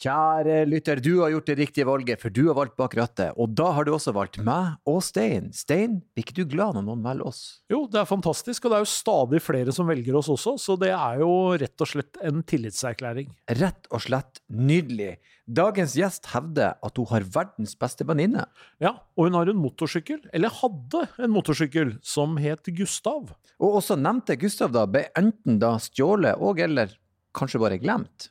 [0.00, 3.34] Kjære lytter, du har gjort det riktige valget, for du har valgt bak rattet.
[3.36, 5.50] Og da har du også valgt meg og Stein.
[5.52, 7.40] Stein, blir ikke du glad når noen velger oss?
[7.68, 10.78] Jo, det er fantastisk, og det er jo stadig flere som velger oss også, så
[10.80, 11.28] det er jo
[11.60, 13.28] rett og slett en tillitserklæring.
[13.60, 15.18] Rett og slett nydelig.
[15.44, 18.48] Dagens gjest hevder at hun har verdens beste venninne.
[18.80, 23.34] Ja, og hun har en motorsykkel, eller hadde en motorsykkel, som het Gustav.
[23.60, 26.96] Og også nevnte Gustav da ble enten da stjålet og eller
[27.36, 28.30] kanskje bare glemt.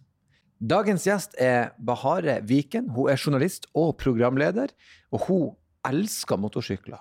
[0.60, 2.89] Dagens gjest er Bahare Viken.
[2.91, 4.73] Hun er journalist og programleder,
[5.12, 5.45] og hun
[5.88, 6.99] elsker motorsykler.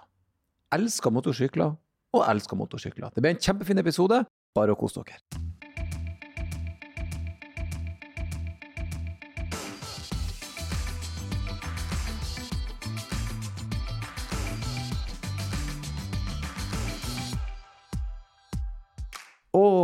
[0.70, 1.74] Elsker motorsykler
[2.14, 3.10] og elsker motorsykler.
[3.10, 4.22] Det blir en kjempefin episode.
[4.54, 5.47] Bare å kose dere.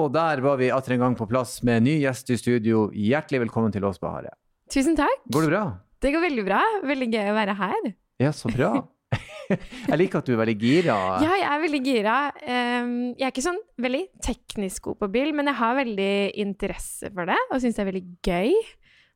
[0.04, 2.88] Og der var vi atter en gang på plass med en ny gjest i studio.
[2.92, 4.34] Hjertelig velkommen til oss, Bahare.
[4.72, 5.22] Tusen takk.
[5.32, 5.62] Går det bra?
[6.04, 6.58] Det går veldig bra.
[6.84, 7.86] Veldig gøy å være her.
[8.20, 8.72] Ja, så bra.
[9.88, 10.96] jeg liker at du er veldig gira.
[11.24, 12.16] Ja, jeg er veldig gira.
[12.44, 16.12] Jeg er ikke sånn veldig teknisk god på bil, men jeg har veldig
[16.44, 18.52] interesse for det, og syns det er veldig gøy.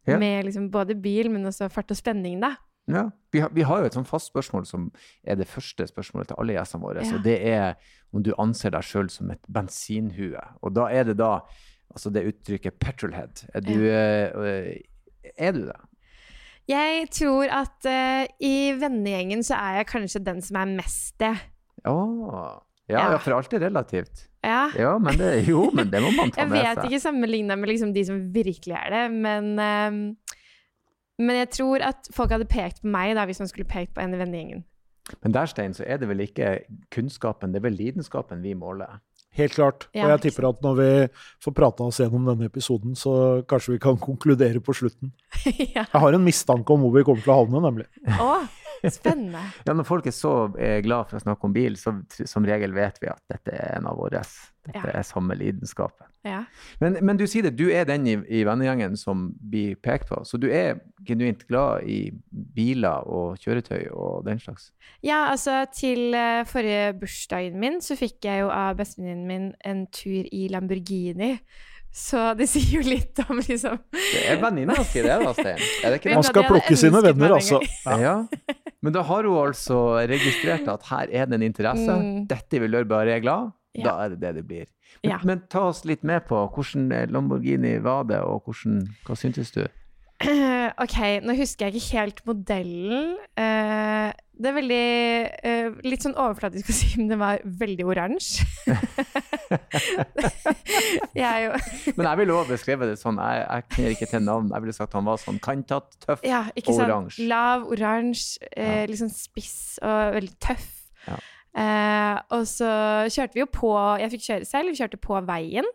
[0.09, 0.17] Ja.
[0.17, 2.55] Med liksom både bil, men også fart og spenning, da.
[2.89, 4.89] Ja, vi har, vi har jo et sånt fast spørsmål som
[5.21, 7.05] er det første spørsmålet til alle gjestene våre.
[7.05, 7.11] Ja.
[7.13, 7.75] Så det er
[8.13, 10.41] om du anser deg sjøl som et bensinhue.
[10.63, 11.39] Og da er det da
[11.93, 13.45] altså det uttrykket 'petrolhead'.
[13.55, 14.73] Er du, ja.
[15.37, 15.79] er du det?
[16.69, 21.37] Jeg tror at uh, i vennegjengen så er jeg kanskje den som er mest det.
[21.89, 22.61] Oh.
[22.89, 23.11] Ja, Ja.
[23.13, 24.29] ja, for alt er relativt.
[24.45, 24.71] Ja.
[24.77, 26.65] Ja, men det, jo, men det må man ta med seg.
[26.65, 30.17] Jeg vet ikke sammenligna med liksom de som virkelig er det, men ehm,
[31.19, 34.01] Men jeg tror at folk hadde pekt på meg da, hvis man skulle pekt på
[34.05, 34.61] en i vennegjengen.
[35.25, 36.59] Men der, Stein, så er det vel ikke
[36.95, 39.01] kunnskapen, det er vel lidenskapen vi måler.
[39.39, 39.87] Helt klart.
[39.95, 40.89] Ja, og jeg tipper at når vi
[41.45, 43.13] får prata oss gjennom denne episoden, så
[43.49, 45.13] kanskje vi kan konkludere på slutten.
[45.77, 45.85] ja.
[45.85, 47.87] Jeg har en mistanke om hvor vi kommer til å havne, nemlig.
[48.19, 48.33] Å,
[48.99, 49.41] spennende.
[49.67, 51.97] Ja, når folk er så eh, glad for å snakke om bil, så
[52.29, 54.23] som regel vet vi at dette er en av våre.
[54.69, 54.99] Dette Ja.
[55.01, 56.05] er samme lidenskapen.
[56.29, 56.43] Ja.
[56.83, 60.19] Men, men du sier det, du er den i, i vennegjengen som blir pekt på.
[60.29, 64.69] Så du er genuint glad i biler og kjøretøy og den slags?
[65.01, 69.87] Ja, altså til eh, forrige bursdagen min så fikk jeg jo av bestevenninnen min en
[69.95, 71.39] tur i Lamborghini.
[71.99, 75.63] Så det sier jo litt om liksom Det er venninna si, det, da, Stein?
[76.13, 77.63] Man skal plukke sine venner, altså.
[77.87, 77.97] Ja.
[78.05, 78.17] Ja.
[78.83, 81.91] Men da har hun altså registrert at her er det en interesse.
[81.99, 82.27] Mm.
[82.31, 83.51] Dette vil gjøre bare jeg glad.
[83.79, 84.67] Da er det det det blir.
[85.05, 85.19] Men, Ja.
[85.25, 89.65] men ta oss litt med på hvordan Lamborghini var det, og hvordan, hva syntes du?
[90.85, 93.13] Ok, nå husker jeg ikke helt modellen.
[93.39, 94.09] Eh,
[94.39, 94.81] det er veldig
[95.51, 98.47] eh, Litt sånn overflatisk å si, men den var veldig oransje.
[101.19, 101.53] jeg jo
[101.99, 104.77] Men jeg ville òg beskrevet det sånn, jeg, jeg kjenner ikke til navn, jeg ville
[104.77, 106.27] sagt han var sånn kantete, tøff.
[106.27, 107.29] Ja, ikke og Oransje.
[107.31, 108.85] Lav, oransje, eh, Ja.
[108.91, 110.69] litt sånn spiss og veldig tøff.
[111.09, 111.19] Ja.
[112.37, 112.69] Og så
[113.11, 115.67] kjørte vi jo på Jeg fikk kjøre selv, vi kjørte på veien.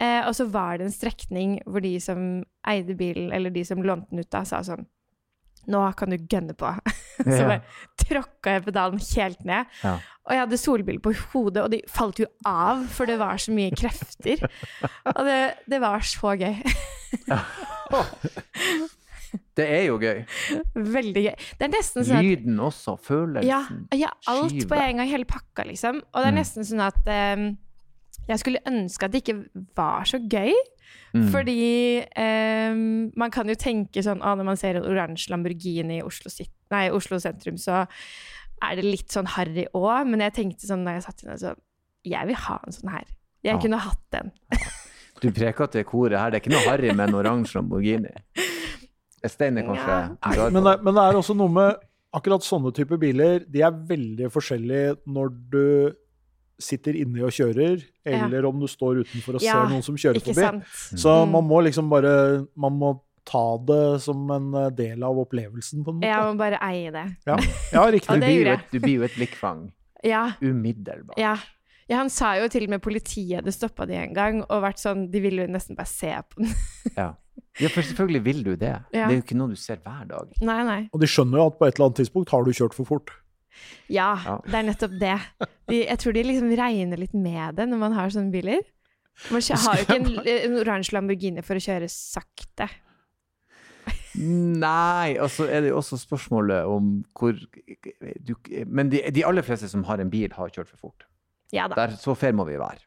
[0.00, 3.78] Eh, og så var det en strekning hvor de som eide bilen, eller de som
[3.82, 4.86] lånte den ut da, sa sånn
[5.64, 6.68] Nå kan du gønne på.
[7.24, 7.62] så bare
[7.96, 9.64] tråkka jeg pedalen helt ned.
[9.80, 9.94] Ja.
[10.26, 13.54] Og jeg hadde solbriller på hodet, og de falt jo av, for det var så
[13.56, 14.44] mye krefter.
[15.14, 15.38] og det,
[15.72, 16.60] det var så gøy.
[19.58, 20.20] Det er jo gøy.
[20.78, 21.34] Veldig gøy.
[21.58, 23.48] Det er nesten sånn at Lyden også, følelsen.
[23.48, 23.62] Ja,
[23.98, 25.98] ja alt på en gang, hele pakka, liksom.
[26.12, 26.38] Og det er Mm.
[26.38, 27.48] nesten sånn at ehm,
[28.28, 29.36] jeg skulle ønske at det ikke
[29.76, 30.52] var så gøy.
[31.14, 31.28] Mm.
[31.30, 31.58] Fordi
[32.20, 36.30] ehm, man kan jo tenke sånn ah, Når man ser en oransje Lamborghini i Oslo,
[36.30, 37.84] City, nei, Oslo sentrum, så
[38.64, 40.08] er det litt sånn harry òg.
[40.10, 41.60] Men jeg tenkte sånn da jeg satt inne sånn
[42.06, 43.06] Jeg vil ha en sånn her.
[43.44, 43.60] Jeg Ja.
[43.62, 44.32] kunne hatt den.
[45.22, 48.10] Du preker til koret her, det er ikke noe harry med en oransje Lamborghini.
[49.24, 49.94] Stein er kanskje
[50.36, 50.48] Ja.
[50.52, 51.76] Men det, men det er også noe med
[52.14, 53.44] akkurat sånne typer biler.
[53.48, 55.62] De er veldig forskjellige når du
[56.60, 58.26] sitter inne og kjører, Ja.
[58.26, 60.44] eller om du står utenfor og Ja, ser noen som kjører Ikke forbi.
[60.44, 60.64] sant?
[61.00, 61.30] Så Mm.
[61.32, 65.88] man må liksom bare Man må ta det som en eh, del av opplevelsen, på
[65.88, 66.04] en måte.
[66.04, 67.16] Jeg må bare eie det.
[67.26, 67.36] Ja,
[67.72, 68.08] ja riktig.
[68.14, 69.72] Du det blir, jo et, du blir jo et blikkfang.
[70.04, 70.32] Ja.
[70.42, 71.16] Umiddelbart.
[71.18, 71.36] Ja.
[71.88, 74.76] ja, han sa jo til og med politiet hadde stoppa de en gang, og vært
[74.78, 76.52] sånn De ville jo nesten bare se på den.
[76.98, 77.14] Ja.
[77.58, 78.74] ja, for selvfølgelig vil du det.
[78.92, 79.08] Ja.
[79.08, 80.28] Det er jo ikke noe du ser hver dag.
[80.42, 80.88] Nei, nei.
[80.92, 83.10] Og de skjønner jo at på et eller annet tidspunkt har du kjørt for fort.
[83.92, 84.38] Ja, Ja.
[84.46, 85.16] det er nettopp det.
[85.68, 88.62] De, jeg tror de liksom regner litt med det når man har sånne biler.
[89.30, 92.66] Man har jo ikke en, en oransje Lamborghini for å kjøre sakte.
[94.14, 98.34] Nei, og så er det jo også spørsmålet om hvor du,
[98.70, 101.06] Men de, de aller fleste som har en bil, har kjørt for fort.
[101.54, 101.74] Ja da.
[101.82, 102.78] Der, så fair må vi være.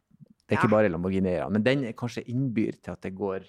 [0.47, 3.43] Det er ikke bare Lamborghini-eierne, men den er kanskje innbyr til at det går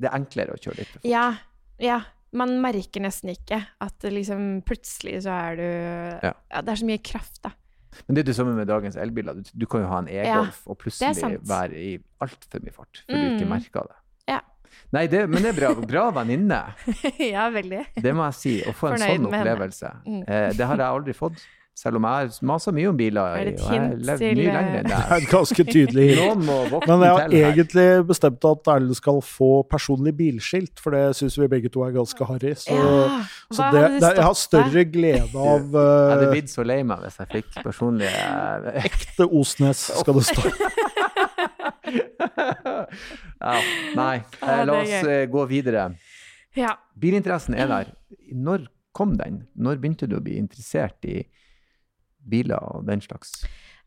[0.00, 1.08] Det er enklere å kjøre litt for fort.
[1.08, 1.26] Ja,
[1.80, 2.00] Ja,
[2.32, 5.64] man merker nesten ikke at liksom plutselig så er du
[6.28, 6.32] Ja.
[6.52, 6.60] ja.
[6.62, 7.50] Det er så mye kraft, da.
[8.06, 9.34] Men det er det samme med dagens elbiler.
[9.34, 11.88] Du, du kan jo ha en e-golf og plutselig være i
[12.22, 13.50] altfor mye fart, for du ikke Mm.
[13.50, 13.96] merker det.
[14.30, 14.40] Ja.
[14.94, 15.72] Nei, det, men det er bra.
[15.86, 16.60] Bra venninne.
[17.34, 17.80] ja, veldig.
[18.02, 18.54] Det må jeg si.
[18.62, 19.90] Å få en Fornøyd sånn opplevelse.
[20.06, 20.20] Mm.
[20.22, 21.42] Eh, det har jeg aldri fått.
[21.78, 23.36] Selv om jeg masa mye om biler.
[23.38, 25.28] Er det et og jeg har hint til, mye eh, lenger enn Det er et
[25.30, 26.42] ganske tydelig hint.
[26.50, 31.48] Men jeg har egentlig bestemt at Erlend skal få personlig bilskilt, for det syns vi
[31.54, 32.52] begge to er ganske harry.
[32.60, 33.22] Så, ja.
[33.48, 37.06] så det, det, jeg har større glede av Jeg hadde uh, blitt så lei meg
[37.06, 40.50] hvis jeg fikk personlig uh, ekte Osnes, skal det stå.
[43.40, 43.56] ja,
[43.96, 45.90] Nei, eh, la oss eh, gå videre.
[46.58, 46.74] Ja.
[47.00, 47.92] Bilinteressen er der.
[48.34, 49.44] Når kom den?
[49.54, 51.22] Når begynte du å bli interessert i
[52.28, 53.40] biler og den slags?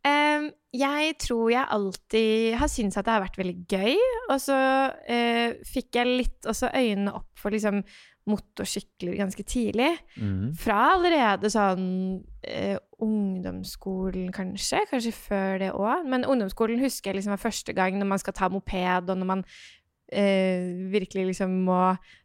[0.04, 4.00] Um, jeg tror jeg alltid har syntes at det har vært veldig gøy.
[4.34, 4.58] Og så
[4.92, 7.84] uh, fikk jeg litt også øynene opp for liksom
[8.28, 9.92] motorsykler ganske tidlig.
[10.16, 10.54] Mm.
[10.60, 11.86] Fra allerede sånn
[12.24, 14.84] uh, ungdomsskolen, kanskje.
[14.92, 16.04] Kanskje før det òg.
[16.10, 19.30] Men ungdomsskolen husker jeg liksom var første gang når man skal ta moped, og når
[19.30, 21.82] man uh, virkelig liksom må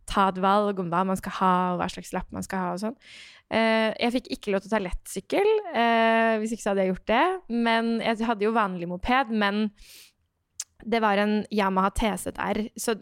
[0.09, 2.75] ta et valg om hva man skal ha, og hva slags lapp man skal ha
[2.77, 2.99] og sånn.
[3.51, 6.93] Eh, jeg fikk ikke lov til å ta lettsykkel, eh, hvis ikke så hadde jeg
[6.95, 7.25] gjort det.
[7.69, 9.71] Men jeg hadde jo vanlig moped, men
[10.87, 12.95] det var en Yamaha TZR, så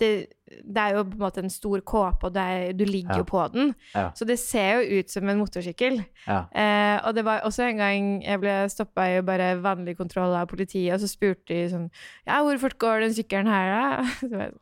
[0.00, 0.08] det,
[0.48, 3.18] det er jo på en måte en stor kåpe, og det er, du ligger Ja.
[3.20, 3.74] jo på den.
[3.94, 4.08] Ja.
[4.18, 6.00] Så det ser jo ut som en motorsykkel.
[6.26, 6.40] Ja.
[6.50, 10.48] Eh, og det var også en gang jeg ble stoppa i bare vanlig kontroll av
[10.50, 11.90] politiet, og så spurte de sånn
[12.26, 14.02] Ja, hvor fort går den sykkelen her, da?
[14.22, 14.58] Så jeg sånn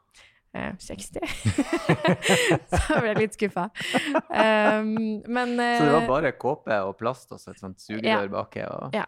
[0.57, 1.21] eh, 60.
[2.73, 3.69] så ble jeg litt skuffa.
[4.29, 8.65] Um, men Så det var eh, bare kåpe og plast og et sånt sugerør baki?
[8.69, 8.97] Og...
[8.97, 9.07] Ja.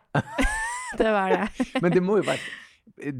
[0.98, 1.70] det var det.
[1.80, 2.42] Men det må jo være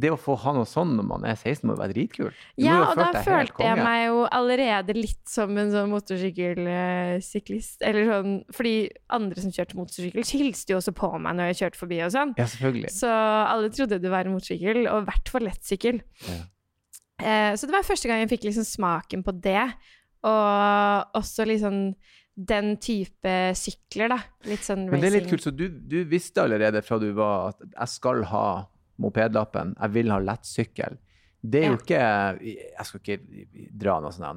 [0.02, 2.38] Det å få ha noe sånn når man er 16, må jo være dritkult.
[2.60, 7.78] Ja, og da følte jeg meg jo allerede litt som en sånn motorsykkelsyklist.
[7.86, 8.74] Eller sånn, fordi
[9.14, 12.34] andre som kjørte motorsykkel, hilste jo også på meg når jeg kjørte forbi og sånn.
[12.38, 12.90] Ja, selvfølgelig.
[12.94, 16.02] Så alle trodde det var en motorsykkel, og i hvert fall lettsykkel.
[16.26, 16.42] Ja.
[17.20, 19.66] Eh, så det var første gang jeg fikk liksom smaken på det.
[20.22, 21.84] Og også liksom
[22.32, 24.18] den type sykler, da.
[24.48, 24.92] Litt sånn racing.
[24.94, 27.94] Men det er litt kult, så du, du visste allerede fra du var at jeg
[27.98, 28.46] skal ha
[29.02, 31.00] mopedlappen, jeg vil ha lettsykkel.
[31.42, 32.02] Det er jo ikke
[32.46, 33.14] Jeg skal ikke
[33.82, 34.36] dra noe sånn av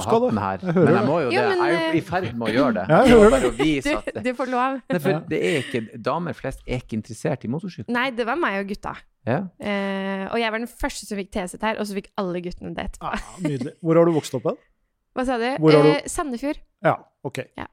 [0.00, 1.48] skal hatten her, Jeg men jeg må jo Jo, det.
[1.50, 2.84] men, Jeg er jo eh, i ferd med å gjøre det.
[2.88, 4.78] Ja, jeg Det hører bare å Du, vise at det, du får lov.
[4.80, 7.92] Nei, for det er ikke Damer flest er ikke interessert i motorsykkel.
[7.92, 8.94] Nei, det var meg og gutta.
[9.28, 9.40] Ja.
[9.60, 12.72] Eh, og jeg var den første som fikk TZ her, og så fikk alle guttene
[12.76, 13.10] det etterpå.
[13.12, 13.74] Ah, nydelig.
[13.84, 14.56] Hvor har du vokst opp hen?
[15.18, 15.48] Hva sa du?
[15.60, 16.60] Hvor har du- Eh, Sandefjord.
[16.86, 16.94] Ja,
[17.26, 17.42] ok.
[17.58, 17.66] Ja,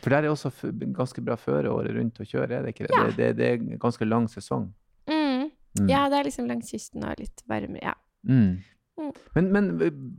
[0.00, 0.62] for der er også f
[0.96, 2.94] ganske bra føre året rundt å kjøre, er det ikke det?
[2.94, 3.02] Ja.
[3.10, 4.70] Det, det, det er ganske lang sesong.
[5.10, 5.50] Mm.
[5.76, 5.90] Mm.
[5.90, 7.82] Ja, det er liksom langs kysten og litt varmere.
[7.82, 7.92] Ja.
[8.24, 8.62] Mm.
[8.96, 9.10] Mm.
[9.34, 9.66] Men, men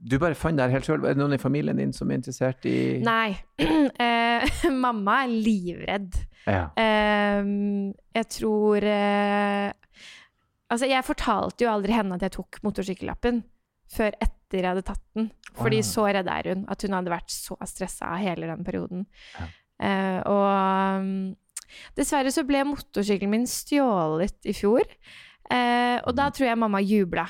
[0.05, 1.01] du bare fant det her helt sjøl.
[1.07, 3.31] Er det noen i familien din som er interessert i Nei.
[3.63, 4.45] eh,
[4.85, 6.19] mamma er livredd.
[6.45, 6.67] Ja.
[6.77, 9.71] Ehm, jeg tror eh,
[10.67, 13.41] Altså, jeg fortalte jo aldri henne at jeg tok motorsykkellappen
[13.93, 15.29] før etter jeg hadde tatt den.
[15.57, 16.65] Fordi så redd er hun.
[16.71, 19.07] At hun hadde vært så stressa hele den perioden.
[19.37, 19.47] Ja.
[19.77, 20.45] Uh, og
[20.99, 21.09] um,
[21.97, 24.85] dessverre så ble motorsykkelen min stjålet i fjor.
[25.47, 27.27] Uh, og da tror jeg mamma jubla.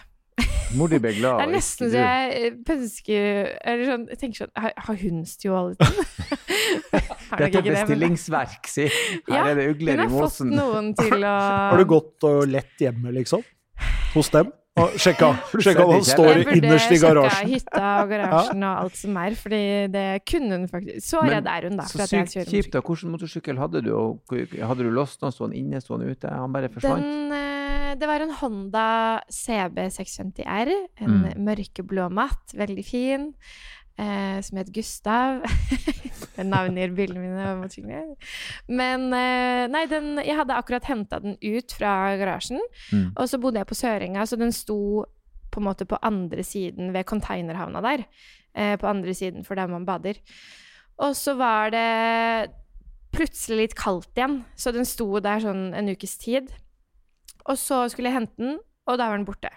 [0.76, 1.38] Mor di ble glad.
[1.40, 3.28] Det er nesten så jeg eh, pønsker
[3.64, 7.06] Eller sånn, jeg tenker sånn Har, har hun stjålet den?
[7.38, 8.88] Dette er bestillingsverk, si.
[9.28, 10.54] Her Ja, er det ugler i har mosen.
[10.56, 11.34] noen til å
[11.74, 13.44] Har du gått og lett hjemme, liksom?
[14.14, 14.54] Hos dem?
[14.78, 17.02] Og sjekka, hva sjekka står innerst i garasjen.
[17.02, 21.02] Jeg burde sjekka hytta og garasjen og alt som er, fordi det kunne hun faktisk.
[21.02, 21.88] Så Men redd er hun, da.
[21.90, 22.84] Så at sykt kjipt, da.
[22.86, 23.90] Hvilken motorsykkel hadde du?
[23.98, 25.34] Og hadde du låst den?
[25.34, 25.82] Sto han inne?
[25.82, 26.30] Sto han ute?
[26.30, 27.02] Han bare forsvant?
[27.02, 28.86] Den, eh, det var en Honda
[29.34, 30.70] CB 650R.
[31.02, 31.42] En Mm.
[31.50, 33.32] mørkeblå matt, veldig fin.
[33.98, 35.42] Eh, som het Gustav.
[36.38, 37.46] Navngir bildene mine.
[37.50, 38.18] og motorsyklene.
[38.70, 42.62] Men eh, nei, den, jeg hadde akkurat henta den ut fra garasjen.
[42.94, 43.08] Mm.
[43.16, 45.08] Og så bodde jeg på Sørenga, så den sto
[45.50, 48.06] på en måte på andre siden ved konteinerhavna der.
[48.54, 50.22] Eh, på andre siden for der man bader.
[51.02, 52.54] Og så var det
[53.18, 56.52] plutselig litt kaldt igjen, så den sto der sånn en ukes tid.
[57.48, 59.50] Og så skulle jeg hente den, og da var den borte.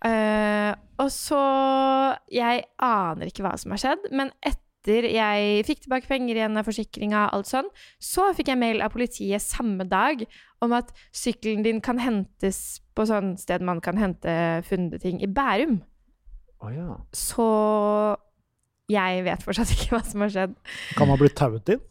[0.00, 1.40] Eh, og så
[2.32, 6.64] Jeg aner ikke hva som har skjedd, men etter jeg fikk tilbake penger igjen av
[6.64, 7.68] forsikringa, alt sånn,
[8.00, 10.24] så fikk jeg mail av politiet samme dag
[10.64, 14.32] om at sykkelen din kan hentes på sånn sted man kan hente
[14.68, 15.82] funne ting i Bærum.
[16.60, 16.96] Oh, ja.
[17.16, 17.46] Så
[18.90, 20.56] jeg vet fortsatt ikke hva som har skjedd.
[20.96, 21.84] Kan man bli tauet inn?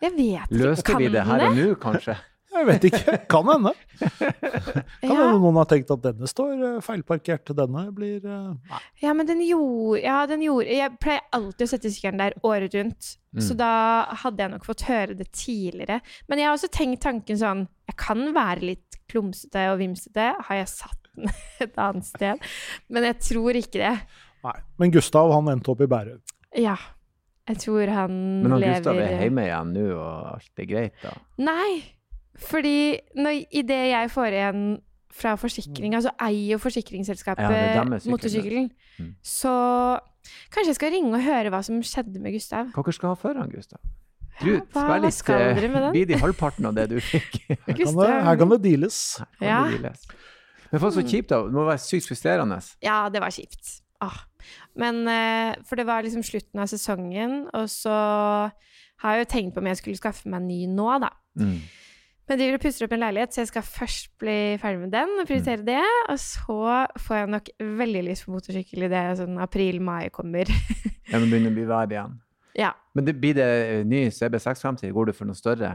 [0.00, 0.46] Jeg vet ikke.
[0.56, 2.16] Løste Kan vi det her og nå, kanskje?
[2.60, 3.14] Jeg vet ikke.
[3.30, 3.72] Kan hende.
[5.00, 5.30] Kan Ja.
[5.32, 7.52] noen har tenkt at denne står feilparkert feilparkert.
[7.56, 8.80] Denne blir eh, Nei.
[9.02, 12.74] Ja, men den gjorde, ja, den gjorde Jeg pleier alltid å sette sykkelen der året
[12.78, 13.14] rundt.
[13.34, 13.42] Mm.
[13.46, 13.70] Så da
[14.24, 16.00] hadde jeg nok fått høre det tidligere.
[16.28, 20.30] Men jeg har også tenkt tanken sånn Jeg kan være litt klumsete og vimsete.
[20.48, 21.30] Har jeg satt den
[21.66, 22.48] et annet sted?
[22.88, 23.94] Men jeg tror ikke det.
[24.46, 24.56] Nei.
[24.80, 26.20] Men Gustav han endte opp i Bærum.
[26.58, 26.76] Ja.
[27.50, 30.68] Jeg tror han lever Men han lever Gustav er hjemme igjen nå, og alt er
[30.70, 31.14] greit, da?
[31.42, 31.70] Nei,
[32.40, 34.62] fordi når, i det jeg får igjen
[35.20, 38.70] fra forsikringa, så eier jo forsikringsselskapet Ja, motorsykkelen.
[39.00, 39.14] Mm.
[39.26, 39.52] Så
[40.54, 42.70] kanskje jeg skal ringe og høre hva som skjedde med Gustav.
[42.74, 43.80] Hva dere skal ha for han, Gustav?
[44.40, 45.92] Du, Hva- spør hva litt skal eh, dere med den?
[45.98, 47.40] Blir det halvparten av det du fikk?
[47.66, 49.00] Her kan det, her kan det deales.
[49.38, 49.58] Kan Ja.
[49.68, 50.06] det deales.
[50.70, 51.42] Men for så kjipt, da.
[51.44, 52.60] Det må være sykt frustrerende.
[52.86, 53.80] Ja, det var kjipt.
[54.00, 54.22] Ah.
[54.78, 57.92] Men eh, For det var liksom slutten av sesongen, og så
[59.02, 61.10] har jeg jo tenkt på om jeg skulle skaffe meg en ny nå, da.
[61.40, 61.58] Mm.
[62.30, 64.92] Men jeg driver og pusser opp en leilighet, så jeg skal først bli ferdig med
[64.94, 65.86] den og prioritere det.
[66.12, 66.58] Og så
[67.02, 67.48] får jeg nok
[67.80, 70.46] veldig lyst på motorsykkel i det sånn april-mai kommer.
[71.10, 72.12] Ja, men begynner å bli vær igjen.
[72.54, 72.68] ja.
[72.94, 74.92] Men det, blir det eh, ny CB6 fremtid?
[74.94, 75.72] Går du for noe større?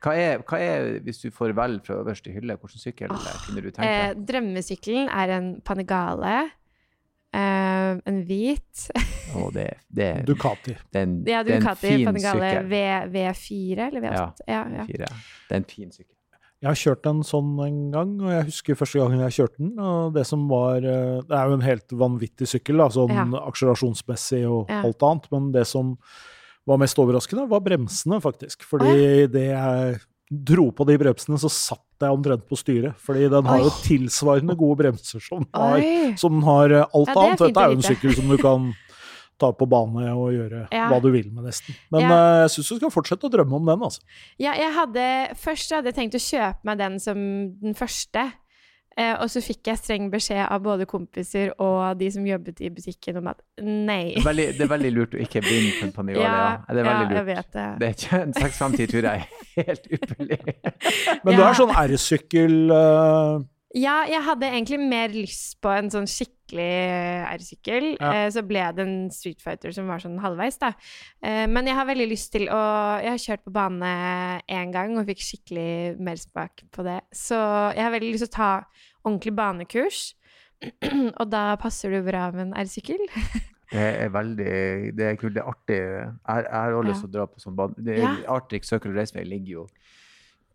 [0.00, 3.60] Hva er, hva er, hvis du får velge fra øverste hylle, hvilken sykkel oh, kunne
[3.60, 6.38] du tenke Eh, drømmesykkelen er en Panigale.
[7.32, 8.86] Eh, en hvit.
[9.38, 10.74] Å, det, det, Ducati.
[10.90, 12.70] det er en, Ja, Ducati fin Panigale sykkel.
[12.70, 12.80] v,
[13.14, 14.46] V4 eller V8.
[14.48, 14.62] Ja.
[14.74, 14.86] Ja, ja.
[15.48, 16.16] Det er en fin sykkel.
[16.60, 19.70] Jeg har kjørt en sånn en gang, og jeg husker første gangen jeg kjørte den.
[19.80, 23.24] og Det som var, eh, det er jo en helt vanvittig sykkel, da, sånn Ja.
[23.48, 24.82] akselerasjonsmessig og Ja.
[24.84, 25.30] alt annet.
[25.32, 25.96] Men det som
[26.66, 28.60] var mest overraskende, var bremsene, faktisk.
[28.68, 32.94] Fordi det jeg dro på de bremsene, så satt jeg omtrent på styret.
[33.02, 37.08] Fordi den har jo tilsvarende gode bremser som den har, som den har eh, alt
[37.10, 37.42] Ja, det annet.
[37.48, 38.70] Dette er jo en sykkel som du kan
[39.40, 40.86] ta på bane og gjøre Ja.
[40.90, 41.74] hva du vil med, nesten.
[41.90, 42.12] Men Ja.
[42.12, 44.00] eh, jeg syns du skal fortsette å drømme om den, altså.
[44.38, 47.16] Ja, jeg hadde, først hadde jeg tenkt å kjøpe meg den som
[47.60, 48.32] den første.
[48.98, 52.68] Eh, og så fikk jeg streng beskjed av både kompiser og de som jobbet i
[52.74, 54.14] butikken om at nei.
[54.16, 56.24] Det er veldig, det er veldig lurt å ikke begynne på en Panigale.
[56.26, 57.30] Ja, Ja, Det er veldig ja, jeg lurt.
[57.30, 57.68] vet det.
[57.78, 60.40] Det er ikke en 650 tror jeg er helt ypperlig.
[61.24, 61.48] Men du Ja.
[61.48, 63.40] er sånn R-sykkel eh,
[63.78, 66.64] Ja, jeg hadde egentlig mer lyst på en sånn skikkelig
[67.36, 67.84] R-sykkel.
[68.00, 68.08] Ja.
[68.10, 70.72] Eh, så ble det en Street Fighter som var sånn halvveis, da.
[71.22, 72.62] Eh, men jeg har veldig lyst til å
[73.00, 73.92] Jeg har kjørt på bane
[74.50, 76.98] én gang og fikk skikkelig mersmak på det.
[77.14, 77.38] Så
[77.76, 78.50] jeg har veldig lyst til å ta
[79.04, 80.02] ordentlig banekurs.
[81.20, 83.06] og da passer du bra med en R-sykkel.
[83.70, 84.54] Det er veldig
[84.98, 85.36] det er kult.
[85.36, 85.76] Det er artig.
[85.78, 87.76] Jeg, har også lyst til å dra på sånn bane.
[87.78, 88.16] Det Ja.
[88.34, 89.66] Arctic Circle Raceway ligger jo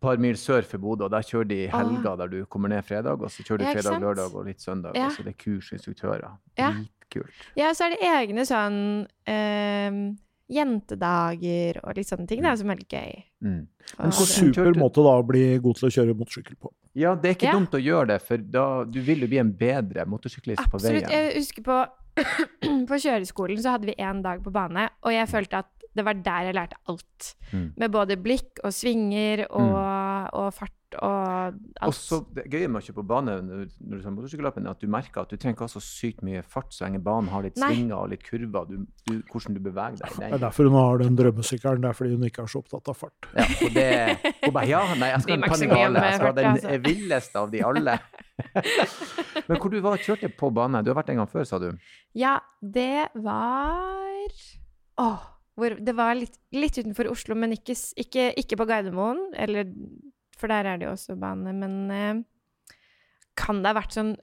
[0.05, 3.19] par mil sør for Bodø, og der kjører de helga der du kommer ned fredag,
[3.21, 5.07] og så kjører du Ja, fredag, lørdag og litt søndag, Ja.
[5.09, 6.37] og så det er kursinstruktører.
[6.57, 6.71] Ja.
[6.77, 7.41] Dritkult.
[7.57, 8.79] Ja, så er det egne sånn
[9.27, 10.15] eh,
[10.55, 13.23] jentedager og litt sånne ting, da, som er veldig gøy.
[13.45, 13.61] Mm.
[13.99, 16.71] Og- Super måte da å bli god til å kjøre motorsykkel på.
[16.95, 17.53] Ja, det er ikke Ja.
[17.53, 21.03] dumt å gjøre det, for da, du vil jo bli en bedre motorsyklist på Absolutt.
[21.03, 21.09] veien.
[21.09, 21.87] Jeg husker på,
[22.87, 26.13] på kjøreskolen så hadde vi én dag på bane, og jeg følte at det var
[26.13, 27.35] der jeg lærte alt.
[27.53, 27.73] Mm.
[27.77, 29.59] Med både blikk og svinger og,
[30.33, 31.87] og fart og alt.
[31.89, 34.83] Og så Det gøye med å kjøre på bane når, du tar motorsykkellappen, er at
[34.83, 37.45] du merker at du trenger ikke ha så sykt mye fart så lenge banen har
[37.45, 37.71] litt Nei.
[37.73, 40.15] svinger og litt kurver, du, du, hvordan du beveger deg.
[40.21, 41.83] Det er derfor hun har den drømmesykkelen.
[41.83, 43.29] Det er fordi hun ikke er så opptatt av fart.
[43.35, 43.89] Ja, og det,
[44.45, 46.07] hun bare Ja, nei, jeg skal ha Panigale.
[46.07, 46.79] Jeg skal ha den altså.
[46.87, 47.99] villeste av de alle.
[49.47, 50.83] Men hvor du var kjørte på bane?
[50.85, 51.71] Du har vært en gang før, sa du?
[52.17, 54.35] Ja, det var
[54.95, 55.23] Åh,
[55.59, 59.21] hvor, det var litt, litt utenfor Oslo, men ikke, ikke, ikke på Gardermoen.
[59.39, 59.69] Eller,
[60.35, 62.23] for der er det jo også bane, men eh,
[63.35, 64.15] Kan det ha vært sånn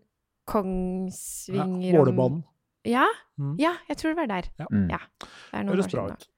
[0.49, 2.45] Kongsvinger om- Vålerbanen.
[2.85, 3.07] Ja,
[3.39, 3.57] Mm.
[3.59, 4.49] ja, jeg tror det var der.
[4.71, 4.89] Mm.
[4.91, 4.99] Ja.
[5.21, 6.29] Det er noen Høres bra ut.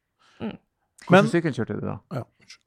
[1.08, 1.98] Hvilken sykkel kjørte du da?
[2.12, 2.60] Ja, unnskyld.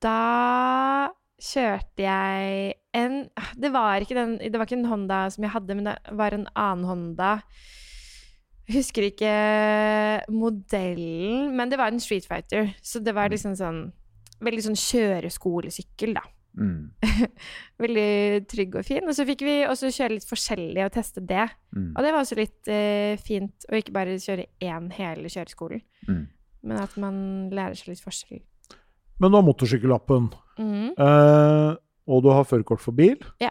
[0.00, 1.08] Da
[1.40, 5.74] kjørte jeg en Det var ikke den Det var ikke en Honda som jeg hadde,
[5.76, 7.42] men det var en annen Honda.
[8.68, 12.74] Jeg husker ikke modellen, men det var en Street Fighter.
[12.82, 13.92] Så det var liksom sånn
[14.40, 16.22] Veldig sånn kjøreskolesykkel, da.
[16.58, 16.90] Mm.
[17.84, 19.04] Veldig trygg og fin.
[19.08, 21.46] Og så fikk vi også kjøre litt forskjellig og teste det.
[21.76, 21.90] Mm.
[21.94, 26.22] Og det var også litt uh, fint å ikke bare kjøre én hele kjøreskolen, Mm.
[26.64, 27.16] men at man
[27.52, 28.40] lærer seg litt forskjell.
[29.20, 30.94] Men du har motorsykkellappen, Mhm.
[30.96, 31.74] eh,
[32.08, 33.18] og du har førerkort for bil.
[33.40, 33.50] Ja.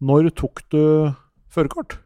[0.00, 1.12] Når tok du
[1.52, 1.98] førerkort?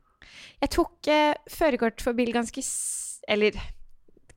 [0.61, 3.53] Jeg tok eh, førerkort for bil ganske s Eller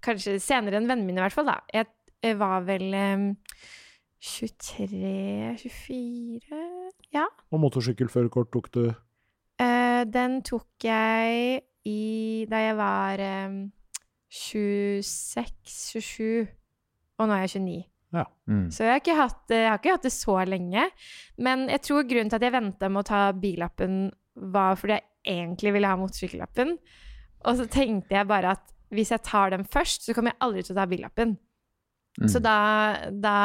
[0.03, 1.45] kanskje senere enn vennene mine, i hvert fall.
[1.47, 1.59] da.
[1.73, 1.87] Jeg,
[2.21, 3.21] jeg var vel eh,
[4.21, 6.53] 23-24
[7.13, 7.25] Ja.
[7.51, 8.83] Og motorsykkelførerkort tok du
[9.61, 13.57] Uh, den tok jeg i da jeg var um,
[14.33, 16.47] 26-27.
[17.21, 17.85] Og nå er jeg 29.
[18.49, 18.63] Mm.
[18.73, 20.81] Så jeg har, ikke hatt, det- jeg har ikke hatt det så lenge.
[21.37, 23.93] Men jeg tror grunnen til at jeg venta med å ta billappen,
[24.35, 25.05] var fordi jeg
[25.45, 26.73] egentlig ville ha motorsykkellappen.
[27.45, 30.63] Og så tenkte jeg bare at hvis jeg tar den først, så kommer jeg aldri
[30.65, 31.37] til å ta billappen.
[32.19, 32.27] Mm.
[32.27, 32.57] Så da,
[33.23, 33.37] da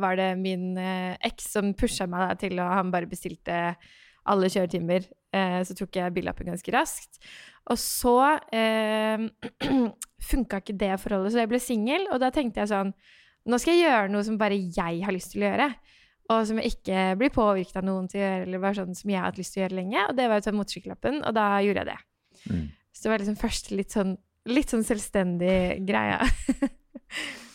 [0.00, 3.70] var det min eh, eks som pusha meg til å Han bare bestilte
[4.28, 5.06] alle kjøretimer.
[5.32, 7.20] Eh, så tok jeg billappen ganske raskt.
[7.70, 8.16] Og så
[8.56, 9.24] eh,
[10.30, 12.06] funka ikke det forholdet, så jeg ble singel.
[12.12, 12.94] Og da tenkte jeg sånn
[13.48, 15.70] Nå skal jeg gjøre noe som bare jeg har lyst til å gjøre.
[16.30, 19.10] Og som jeg ikke blir påvirket av noen til å gjøre, eller bare sånn som
[19.10, 20.02] jeg har hatt lyst til å gjøre lenge.
[20.04, 21.96] Og det var å ta motorsykkellappen, og da gjorde jeg det.
[22.52, 22.66] Mm.
[22.92, 24.12] Så det var liksom først litt sånn,
[24.52, 25.56] litt sånn selvstendig
[25.88, 26.20] greie.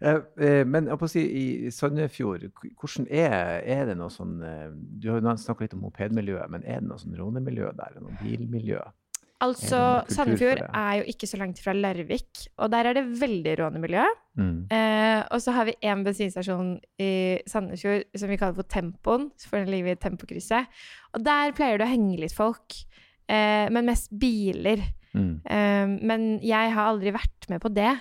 [0.00, 4.68] Eh, eh, men si, i Sandefjord, hvordan er, er det noe sånn eh,
[5.00, 7.96] Du har snakka litt om mopedmiljøet, men er det noe sånn rånemiljø der?
[8.04, 8.82] Noe bilmiljø?
[9.44, 14.04] Altså, Sandefjord er jo ikke så langt fra Larvik, og der er det veldig rånemiljø.
[14.40, 14.54] Mm.
[14.72, 16.70] Eh, og så har vi en bensinstasjon
[17.04, 17.10] i
[17.48, 20.72] Sandefjord som vi kaller for Tempoen, for den ligger ved Tempokrysset.
[21.12, 22.78] Og der pleier det å henge litt folk,
[23.28, 24.80] eh, men mest biler.
[25.12, 25.34] Mm.
[25.44, 27.92] Eh, men jeg har aldri vært med på det.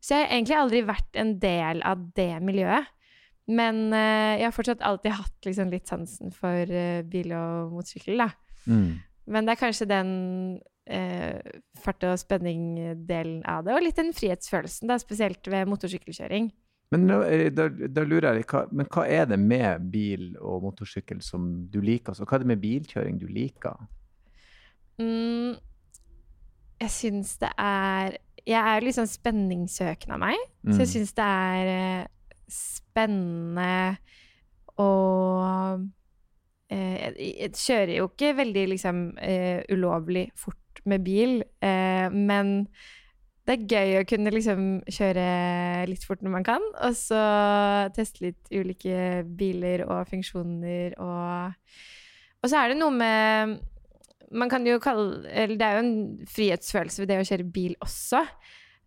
[0.00, 2.88] Så jeg har egentlig aldri vært en del av det miljøet.
[3.50, 8.22] Men uh, jeg har fortsatt alltid hatt liksom litt sansen for uh, bil og motorsykkel,
[8.22, 8.30] da.
[8.70, 9.00] Mm.
[9.30, 10.10] Men det er kanskje den
[10.90, 16.50] uh, fart- og spenning-delen av det, og litt den frihetsfølelsen, da, spesielt ved motorsykkelkjøring.
[16.90, 17.20] Men da,
[17.54, 21.50] da, da lurer jeg litt, hva, men hva er det med bil og motorsykkel som
[21.70, 22.10] du liker?
[22.10, 23.78] Altså, hva er det med bilkjøring du liker?
[24.98, 25.54] Mm,
[26.82, 30.92] jeg syns det er Jeg er litt sånn spenningssøkende av meg, så jeg Mm.
[30.94, 32.06] syns det er eh,
[32.50, 33.98] spennende
[34.80, 35.84] og
[36.70, 40.56] eh, jeg, jeg kjører jo ikke veldig liksom eh, ulovlig fort
[40.88, 42.52] med bil, men
[43.44, 45.24] det er gøy å kunne liksom kjøre
[45.90, 47.20] litt fort når man kan, og så
[47.96, 51.52] teste litt ulike biler og funksjoner og
[52.40, 53.58] Og så er det noe med
[54.32, 57.74] Man kan jo kalle Eller det er jo en frihetsfølelse ved det å kjøre bil
[57.82, 58.20] også.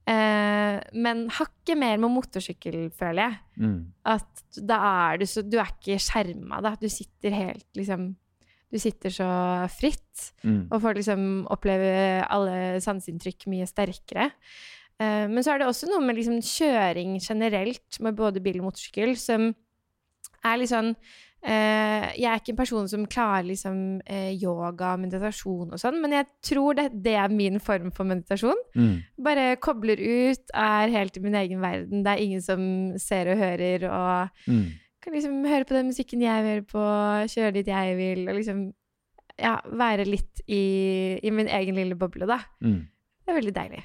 [0.07, 3.38] Eh, men hakket mer med motorsykkel, føler jeg.
[3.63, 3.77] Mm.
[4.12, 4.79] At da
[5.12, 6.73] er du så Du er ikke skjerma, da.
[6.79, 8.10] Du sitter helt liksom
[8.73, 9.29] Du sitter så
[9.71, 9.99] fritt
[10.43, 10.67] Mm.
[10.71, 14.27] og får liksom oppleve alle sanseinntrykk mye sterkere.
[15.01, 18.67] Eh, men så er det også noe med liksom kjøring generelt, med både bil og
[18.67, 19.56] motorsykkel, som
[20.45, 20.95] er litt sånn
[21.43, 23.75] Jeg er ikke en person som klarer liksom
[24.08, 28.62] eh, yoga, meditasjon og sånn, men jeg tror det, det er min form for meditasjon.
[28.79, 28.93] Mm.
[29.25, 32.06] Bare kobler ut, er helt i min egen verden.
[32.06, 32.63] Det er ingen som
[33.01, 34.71] ser og hører, og Mm.
[35.03, 36.84] kan liksom høre på den musikken jeg hører på,
[37.36, 38.62] kjøre dit jeg vil, og liksom
[39.39, 42.39] ja, være litt i, i min egen lille boble, da.
[42.63, 42.86] Mm.
[43.25, 43.84] Det er veldig deilig.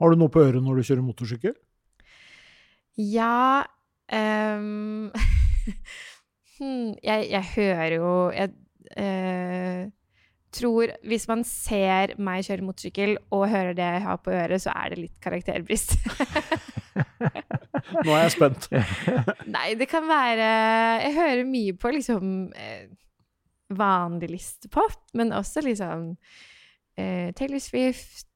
[0.00, 1.54] Har du noe på øret når du kjører motorsykkel?
[2.98, 3.62] Ja
[4.10, 5.10] ehm,
[6.62, 8.52] hmm, jeg, jeg hører jo Jeg
[8.96, 9.90] eh,
[10.52, 14.74] tror Hvis man ser meg kjøre motorsykkel og hører det jeg har på øret, så
[14.76, 15.94] er det litt karakterbrist.
[18.04, 18.68] Nå er jeg spent.
[19.56, 20.50] Nei, det kan være
[21.06, 22.90] Jeg hører mye på liksom eh,
[23.72, 26.10] vanlig listepop, men også liksom
[27.00, 28.28] eh, Taylor Swift,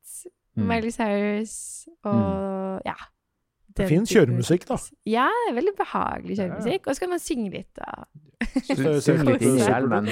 [0.56, 0.70] Mm.
[0.70, 2.96] Miley Cyrus og ja.
[3.76, 4.76] Det er fin kjøremusikk, da.
[5.04, 6.86] Ja, det er veldig behagelig kjøremusikk.
[6.88, 8.04] Og så kan man synge litt, da.
[9.04, 10.08] Synge litt i hjelmen.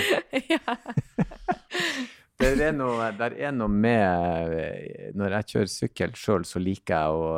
[2.41, 7.15] Det er noe, der er noe med Når jeg kjører sykkel sjøl, så liker jeg
[7.15, 7.29] å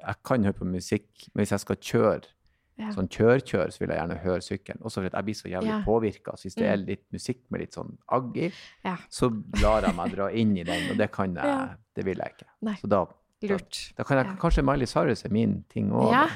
[0.00, 2.32] Jeg kan høre på musikk, men hvis jeg skal kjøre
[2.76, 2.90] Ja.
[2.92, 4.82] sånn kjør-kjør, så vil jeg gjerne høre sykkelen.
[4.84, 5.78] Også fordi jeg blir så jævlig Ja.
[5.86, 6.34] påvirka.
[6.36, 6.84] Så hvis det er Mm.
[6.90, 8.52] litt musikk med litt sånn agg i,
[8.84, 8.96] Ja.
[9.08, 9.30] så
[9.62, 11.68] lar jeg meg dra inn i den, og det kan jeg Ja.
[11.94, 12.46] Det vil jeg ikke.
[12.60, 12.74] Nei.
[12.74, 13.06] Så da,
[13.44, 13.92] Lurt.
[13.96, 14.36] da kan jeg Ja.
[14.40, 16.10] Kanskje Miley Cyrus er min ting òg.
[16.12, 16.26] Ja.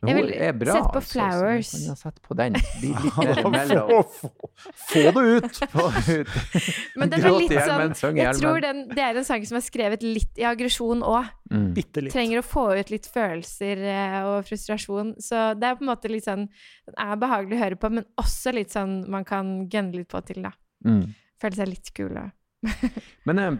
[0.00, 0.72] Men Jeg hun vil er bra.
[0.74, 1.08] sette på flowers.
[1.10, 1.86] så jeg Flowers.
[1.88, 2.54] jo sette på den.
[3.18, 4.30] Få, få,
[4.92, 5.56] få det ut!
[5.74, 6.28] Få ut.
[6.96, 9.16] Men den er Gråt i litt hjelmen, sånn syng i Jeg tror den, det er
[9.18, 11.26] en sang som er skrevet litt i aggresjon òg.
[11.50, 11.74] Mm.
[12.12, 15.14] Trenger å få ut litt følelser eh, og frustrasjon.
[15.18, 18.06] Så det er på en måte litt sånn Den er behagelig å høre på, men
[18.22, 20.52] også litt sånn man kan gunne litt på til, da.
[20.86, 21.08] Mm.
[21.42, 22.30] Føle seg litt kul og
[23.26, 23.58] Men eh,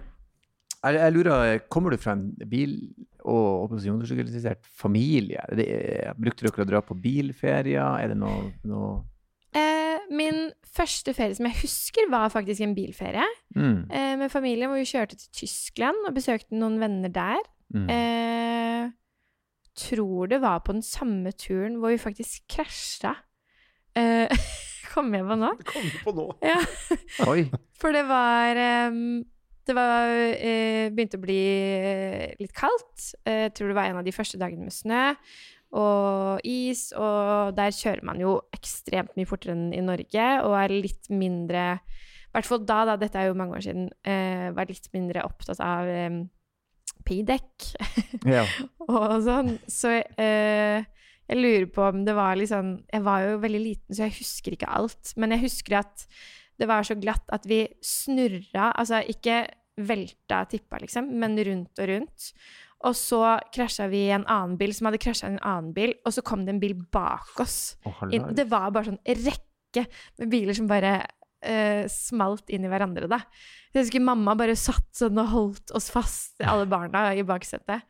[0.85, 2.95] jeg, jeg lurer, kommer du fra en bil-
[3.29, 5.43] og opposisjonssykkelinteressert familie?
[5.57, 7.99] Det, er- brukte dere å dra på bilferier?
[7.99, 8.93] Er det noe, noe
[9.59, 13.91] eh, Min første ferie som jeg husker, var faktisk en bilferie mm.
[13.91, 17.43] eh, med familien, hvor vi kjørte til Tyskland og besøkte noen venner der.
[17.75, 17.89] Mm.
[17.93, 18.85] Eh,
[19.79, 23.15] tror det var på den samme turen hvor vi faktisk krasja.
[23.99, 24.31] Eh,
[24.93, 25.51] kom jeg på nå?
[25.59, 26.29] Det kommer du på nå.
[26.43, 26.61] Ja.
[27.29, 27.49] Oi.
[27.79, 29.27] For det var ehm,
[29.69, 31.39] Det var eh, begynte å bli
[31.77, 33.11] eh, litt kaldt.
[33.29, 35.03] Eh, Jeg tror det var en av de første dagene med snø.
[35.77, 40.73] og is, og der kjører man jo ekstremt mye fortere enn i Norge, og er
[40.73, 44.69] litt mindre I hvert fall da, da, dette er jo mange år siden, eh, var
[44.69, 46.17] litt mindre opptatt av eh,
[47.09, 47.69] piggdekk
[48.35, 48.47] Ja.
[48.89, 49.55] og sånn.
[49.69, 50.81] Så eh,
[51.29, 54.17] jeg lurer på om det var litt sånn Jeg var jo veldig liten, så jeg
[54.23, 55.13] husker ikke alt.
[55.21, 56.07] Men jeg husker at
[56.59, 59.45] det var så glatt at vi snurra Altså ikke
[59.79, 62.33] velta tippa, liksom, men rundt og rundt.
[62.87, 63.21] Og så
[63.55, 66.23] krasja vi i en annen bil som hadde krasja i en annen bil, og så
[66.27, 67.77] kom det en bil bak oss.
[67.87, 69.85] Oh, det var bare sånn rekke
[70.19, 73.21] med biler som bare uh, smalt inn i hverandre, da.
[73.75, 77.87] Jeg husker mamma bare satt sånn og holdt oss fast, alle barna, i baksetet.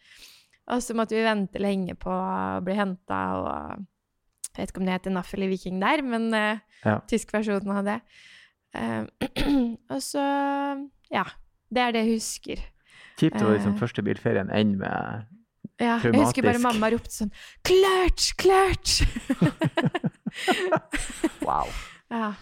[0.68, 3.86] Og så måtte vi vente lenge på å bli henta, og
[4.52, 6.98] jeg vet ikke om det heter NAF eller Viking der, men uh, Ja.
[7.10, 8.00] tysk versjon av det.
[8.74, 9.04] Eh,
[9.94, 10.24] og så
[11.12, 11.24] Ja.
[11.68, 12.60] Det er det jeg husker.
[13.20, 13.78] Kjipt å liksom Eh.
[13.80, 15.26] første bilferien ende med
[15.80, 17.32] Ja, jeg husker bare mamma ropte sånn
[17.66, 18.24] Klart!
[18.40, 18.92] Klart!
[21.44, 21.68] Wow.
[22.14, 22.32] ja.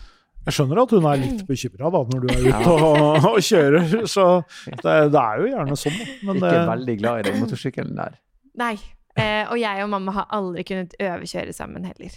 [0.46, 4.26] Jeg skjønner at hun er litt bekymra når du er ute og, og kjører, så
[4.66, 5.96] det, det er jo gjerne sånn.
[6.28, 8.18] Men Ikke det, veldig glad i den motorsykkelen der.
[8.62, 8.74] Nei.
[9.16, 12.14] Eh, og jeg og mamma har aldri kunnet øvekjøre sammen heller.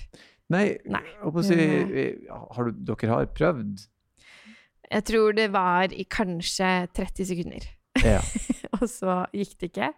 [0.54, 1.02] Nei, Nei.
[1.08, 1.58] jeg holdt å si,
[2.58, 3.88] har du, dere har prøvd?
[4.90, 7.68] Jeg tror det var i kanskje 30 sekunder.
[8.04, 8.22] Ja.
[8.80, 9.92] og så gikk det ikke.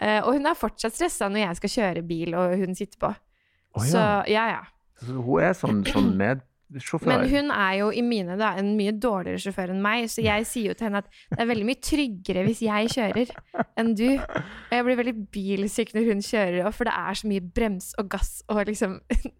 [0.00, 3.10] Eh, og hun er fortsatt stressa når jeg skal kjøre bil og hun sitter på.
[3.10, 4.22] Å, Så ja.
[4.30, 4.62] ja, ja.
[5.00, 6.12] Så hun er sånn, sånn
[6.74, 7.10] medsjåfør?
[7.10, 10.46] Men hun er jo i mine da en mye dårligere sjåfør enn meg, så jeg
[10.48, 13.34] sier jo til henne at det er veldig mye tryggere hvis jeg kjører
[13.80, 14.06] enn du.
[14.16, 17.92] Og jeg blir veldig bilsyk når hun kjører, òg, for det er så mye brems
[18.00, 19.00] og gass og liksom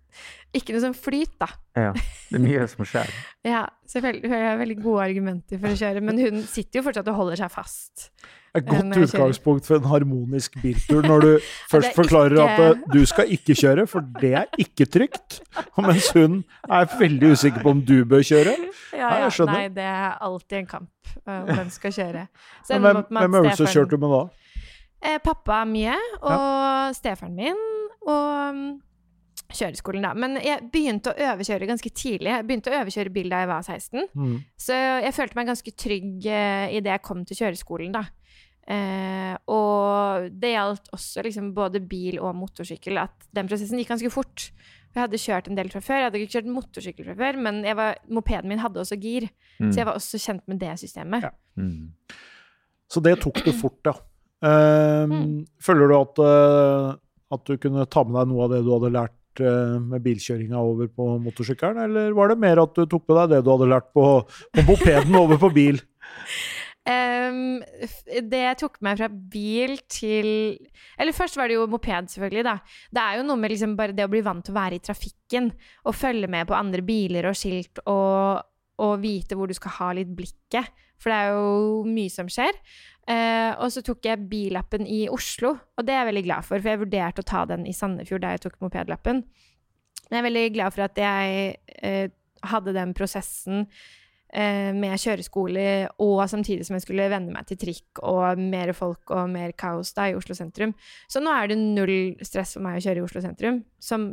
[0.58, 1.46] Ikke noe sånn flyt, da.
[1.78, 3.12] Ja, det er mye som skjer.
[3.46, 4.26] Ja, Selvfølgelig.
[4.26, 7.44] hun har veldig gode argumenter for å kjøre, men hun sitter jo fortsatt og holder
[7.44, 8.08] seg fast.
[8.56, 11.30] Et godt utgangspunkt for en harmonisk biltur når du
[11.72, 15.40] først er forklarer at eh, du skal ikke kjøre, for det er ikke trygt.
[15.76, 18.56] Og mens hun er veldig usikker på om du bør kjøre.
[18.96, 22.26] Ja, Ja, Nei, det er alltid en kamp uh, om hvem skal kjøre.
[22.66, 24.22] Så Men hvem, hvem øvelse kjørte du med da?
[25.00, 27.60] Eh, pappa mye, og stefaren min,
[28.04, 28.66] og mm,
[29.56, 30.12] kjøreskolen, da.
[30.12, 32.28] Men jeg begynte å øvekjøre ganske tidlig.
[32.28, 34.08] Jeg begynte å øvekjøre bil da jeg var 16.
[34.12, 34.34] Mm.
[34.60, 38.04] Så jeg følte meg ganske trygg uh, idet jeg kom til kjøreskolen, da.
[38.70, 44.12] Eh, og det gjaldt også liksom både bil og motorsykkel, at den prosessen gikk ganske
[44.14, 44.50] fort.
[44.94, 45.98] Jeg hadde kjørt en del fra før.
[46.00, 49.28] Jeg hadde ikke kjørt motorsykkel fra før, men var, mopeden min hadde også gir,
[49.60, 49.72] Mm.
[49.72, 51.22] så jeg var også kjent med det systemet.
[51.26, 51.30] Ja.
[51.60, 51.90] Mm.
[52.90, 53.92] Så det tok du fort, ja.
[54.40, 55.46] Um, Mm.
[55.60, 56.94] Føler du at, eh,
[57.36, 60.56] at du kunne ta med deg noe av det du hadde lært eh, med bilkjøringa
[60.58, 63.68] over på motorsykkelen, eller var det mer at du tok med deg det du hadde
[63.70, 64.06] lært på,
[64.56, 65.80] på mopeden over på bil?
[67.86, 70.28] F- det tok meg fra bil til
[70.98, 72.44] Eller først var det jo moped, selvfølgelig.
[72.46, 72.56] da.
[72.90, 74.84] Det er jo noe med liksom bare det å bli vant til å være i
[74.84, 75.50] trafikken
[75.84, 78.40] og følge med på andre biler og skilt og,
[78.80, 80.70] og vite hvor du skal ha litt blikket.
[81.00, 82.56] For det er jo mye som skjer.
[83.10, 86.60] Uh, og så tok jeg billappen i Oslo, og det er jeg veldig glad for,
[86.60, 89.22] for jeg vurderte å ta den i Sandefjord der jeg tok mopedlappen.
[89.24, 92.12] Men jeg er veldig glad for at jeg uh,
[92.52, 93.64] hadde den prosessen
[94.30, 95.62] med kjøreskole,
[95.98, 99.90] og samtidig som jeg skulle venne meg til trikk og mer folk og mer kaos
[99.96, 100.76] da i Oslo sentrum.
[101.10, 104.12] Så nå er det null stress for meg å kjøre i Oslo sentrum, som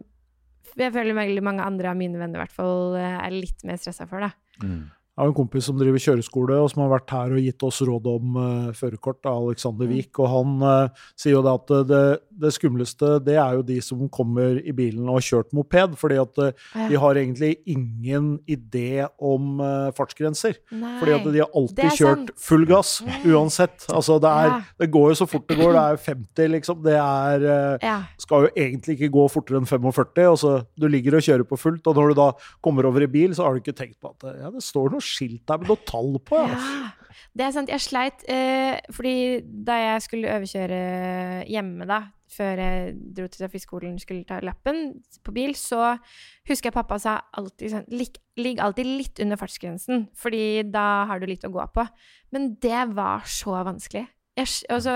[0.78, 4.08] jeg føler veldig mange andre av mine venner hvert fall eh, er litt mer stressa
[4.10, 4.34] for, da.
[4.64, 4.88] Mm.
[5.18, 7.80] Jeg har en kompis som driver kjøreskole, og som har vært her og gitt oss
[7.82, 10.12] råd om uh, førerkort, da, Alexander Wiik.
[10.22, 12.02] Og han uh, sier jo det at eh, det,
[12.44, 15.96] det skumleste, det er jo de som kommer i bilen og har kjørt moped.
[15.98, 20.60] fordi at eh, de har egentlig ingen idé om uh, fartsgrenser.
[20.78, 20.94] Nei.
[21.02, 22.94] Fordi at de har alltid kjørt full gass,
[23.26, 23.88] uansett.
[23.90, 24.62] Altså, det, er, Ja.
[24.86, 25.74] det går jo så fort det går.
[25.74, 26.86] Det er 50, liksom.
[26.86, 27.48] Det er
[27.82, 27.98] Ja.
[28.22, 30.30] skal jo egentlig ikke gå fortere enn 45.
[30.30, 32.30] og så Du ligger og kjører på fullt, og når du da
[32.62, 35.07] kommer over i bil, så har du ikke tenkt på at ja, det står noe
[35.08, 36.44] skilt der med noe tall på.
[36.44, 36.58] Ja.
[36.58, 36.92] Ja,
[37.38, 37.72] det er sant.
[37.72, 39.16] Jeg sleit eh, fordi
[39.66, 40.80] da jeg skulle øvekjøre
[41.50, 42.02] hjemme, da,
[42.34, 45.96] før jeg dro til trafikkskolen skulle ta lappen på bil, så
[46.50, 51.22] husker jeg pappa sa alltid sånn Ligg, ligg alltid litt under fartsgrensen, fordi da har
[51.22, 51.88] du litt å gå på.
[52.36, 54.08] Men det var så vanskelig.
[54.38, 54.94] Jeg, altså,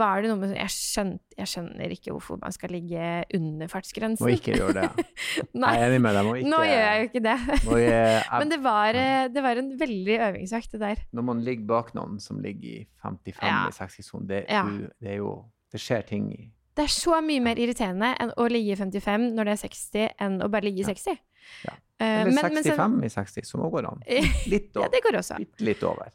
[0.00, 4.24] var det noe med jeg, skjønt, jeg skjønner ikke hvorfor man skal ligge under fartsgrensen.
[4.24, 5.06] Må ikke gjøre det.
[5.60, 6.24] Nei, Jeg er enig med deg.
[6.28, 7.34] Må ikke, nå gjør jeg jo ikke det.
[7.52, 11.02] Jeg, jeg, Men det var, eh, det var en veldig øvingsøkt, det der.
[11.18, 13.58] Når man ligger bak noen som ligger i 55 Ja.
[13.68, 14.62] i 60-sonen, det, Ja.
[14.64, 15.34] det er jo
[15.72, 16.46] Det skjer ting i
[16.78, 20.08] Det er så mye mer irriterende enn å ligge i 55 når det er 60,
[20.24, 21.18] enn å bare ligge i 60.
[21.66, 21.74] Ja.
[22.00, 24.00] Eh, Eller men- men så- 65 i 60, som òg går an.
[24.52, 24.86] Litt over.
[24.86, 25.38] ja, det går også.
[25.42, 26.08] Litt, litt over.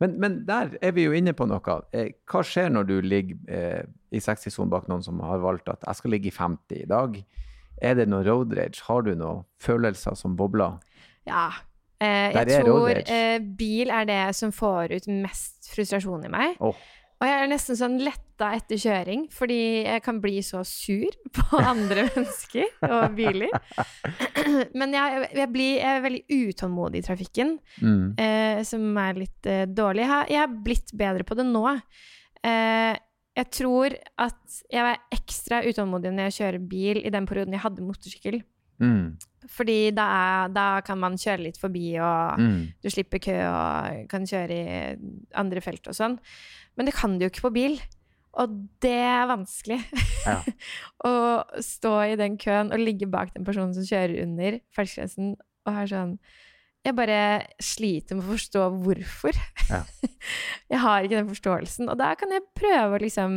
[0.00, 1.80] Men, men der er vi jo inne på noe.
[1.92, 5.84] Eh, hva skjer når du ligger eh, i 60-sonen bak noen som har valgt at
[5.86, 7.18] jeg skal ligge i 50 i dag.
[7.80, 8.82] Er det noe road rage?
[8.86, 10.78] Har du noen følelser som bobler?
[11.28, 11.50] Ja.
[12.00, 16.56] Eh, jeg tror eh, bil er det som får ut mest frustrasjon i meg.
[16.64, 16.88] Åh.
[17.20, 21.58] Og jeg er nesten sånn letta etter kjøring, fordi jeg kan bli så sur på
[21.60, 23.52] andre mennesker og biler.
[24.80, 27.52] Men jeg, jeg, blir, jeg er veldig utålmodig i trafikken,
[27.84, 28.14] Mm.
[28.20, 30.06] eh, som er litt eh, dårlig.
[30.06, 31.66] Jeg har, jeg har blitt bedre på det nå.
[32.44, 32.96] Eh,
[33.40, 37.62] jeg tror at jeg var ekstra utålmodig når jeg kjører bil i den perioden jeg
[37.62, 38.40] hadde motorsykkel.
[38.80, 39.18] Mm.
[39.50, 42.72] Fordi da, er, da kan man kjøre litt forbi, og Mm.
[42.82, 44.96] du slipper kø og kan kjøre i
[45.34, 46.18] andre felt og sånn.
[46.76, 47.80] Men det kan du jo ikke på bil.
[48.38, 49.80] Og det er vanskelig.
[50.24, 50.36] Ja.
[51.08, 51.12] Å
[51.66, 55.32] stå i den køen og ligge bak den personen som kjører under fartsgrensen,
[55.66, 56.18] og er sånn
[56.86, 57.16] Jeg bare
[57.60, 59.36] sliter med å forstå hvorfor.
[59.68, 59.82] Ja.
[60.72, 61.90] jeg har ikke den forståelsen.
[61.92, 63.34] Og da kan jeg prøve å liksom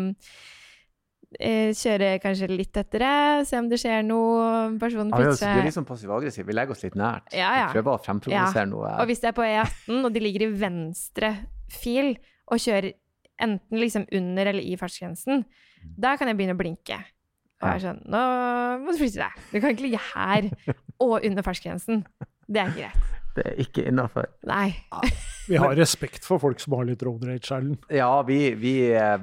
[1.40, 4.74] kjøre kanskje litt etter det, se om det skjer noe.
[4.82, 6.46] Personen ja, Vi er liksom passiv-aggressiv.
[6.48, 7.32] Vi legger oss litt nært.
[7.36, 7.70] Ja, ja.
[7.70, 8.92] Vi prøver å fremprovosere noe.
[9.02, 11.34] Og hvis det er på E18, og de ligger i venstre
[11.74, 12.14] fil,
[12.52, 12.92] og kjører
[13.44, 15.44] enten liksom under eller i fartsgrensen,
[16.00, 17.00] da kan jeg begynne å blinke.
[17.64, 18.22] Og jeg er sånn Nå
[18.84, 19.44] må du flytte deg.
[19.54, 20.50] Du kan ikke ligge her
[21.04, 22.04] og under fartsgrensen.
[22.48, 23.23] Det er ikke greit.
[23.34, 24.28] Det er ikke innafor.
[24.46, 24.70] Nei.
[25.50, 27.84] Vi har respekt for folk som har litt road rage, Erlend.
[27.92, 28.74] Ja, vi, vi,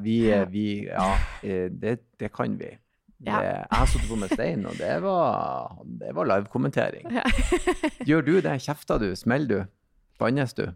[0.03, 0.17] vi,
[0.53, 2.75] vi Ja, eh, det, det kan vi.
[3.21, 7.09] Det, jeg har sittet på med stein, og det var, det var livekommentering.
[7.13, 7.25] Ja.
[8.09, 8.55] Gjør du det?
[8.65, 9.11] Kjefter du?
[9.17, 9.73] Smeller du?
[10.21, 10.67] Bannes du?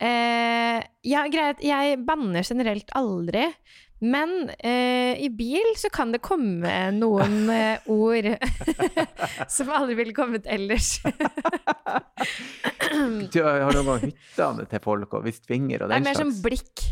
[0.00, 1.62] Eh, ja, greit.
[1.64, 3.46] Jeg banner generelt aldri.
[4.02, 8.32] Men eh, i bil så kan det komme noen eh, ord
[9.54, 10.98] som aldri ville kommet ellers.
[13.34, 16.18] Du har noen gang hyttene til folk og visst finger og Det er den mer
[16.18, 16.84] som blikk.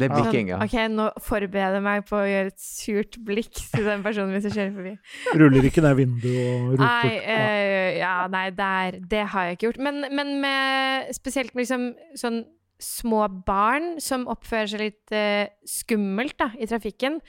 [0.00, 0.58] Det er blikking, ja.
[0.60, 4.32] Sånn, ok, nå forbereder jeg meg på å gjøre et surt blikk til den personen
[4.32, 4.94] hvis jeg kjører forbi.
[5.42, 6.84] Ruller ikke ned vinduet og roper.
[6.86, 9.82] Nei, eh, ja, nei der, det har jeg ikke gjort.
[9.90, 11.90] Men, men med, spesielt med liksom
[12.22, 12.40] sånn
[12.80, 17.20] små barn som oppfører seg litt eh, skummelt da, i trafikken,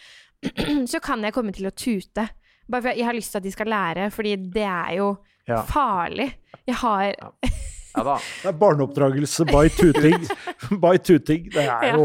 [0.92, 2.28] så kan jeg komme til å tute.
[2.72, 5.12] Bare for jeg har lyst til at de skal lære, fordi det er jo
[5.50, 5.64] Ja.
[5.68, 6.30] farlig.
[6.68, 7.16] Jeg har
[7.96, 8.16] ja da.
[8.42, 10.24] Det er barneoppdragelse by tuting.
[10.84, 11.50] by tuting.
[11.54, 11.98] Det er Ja.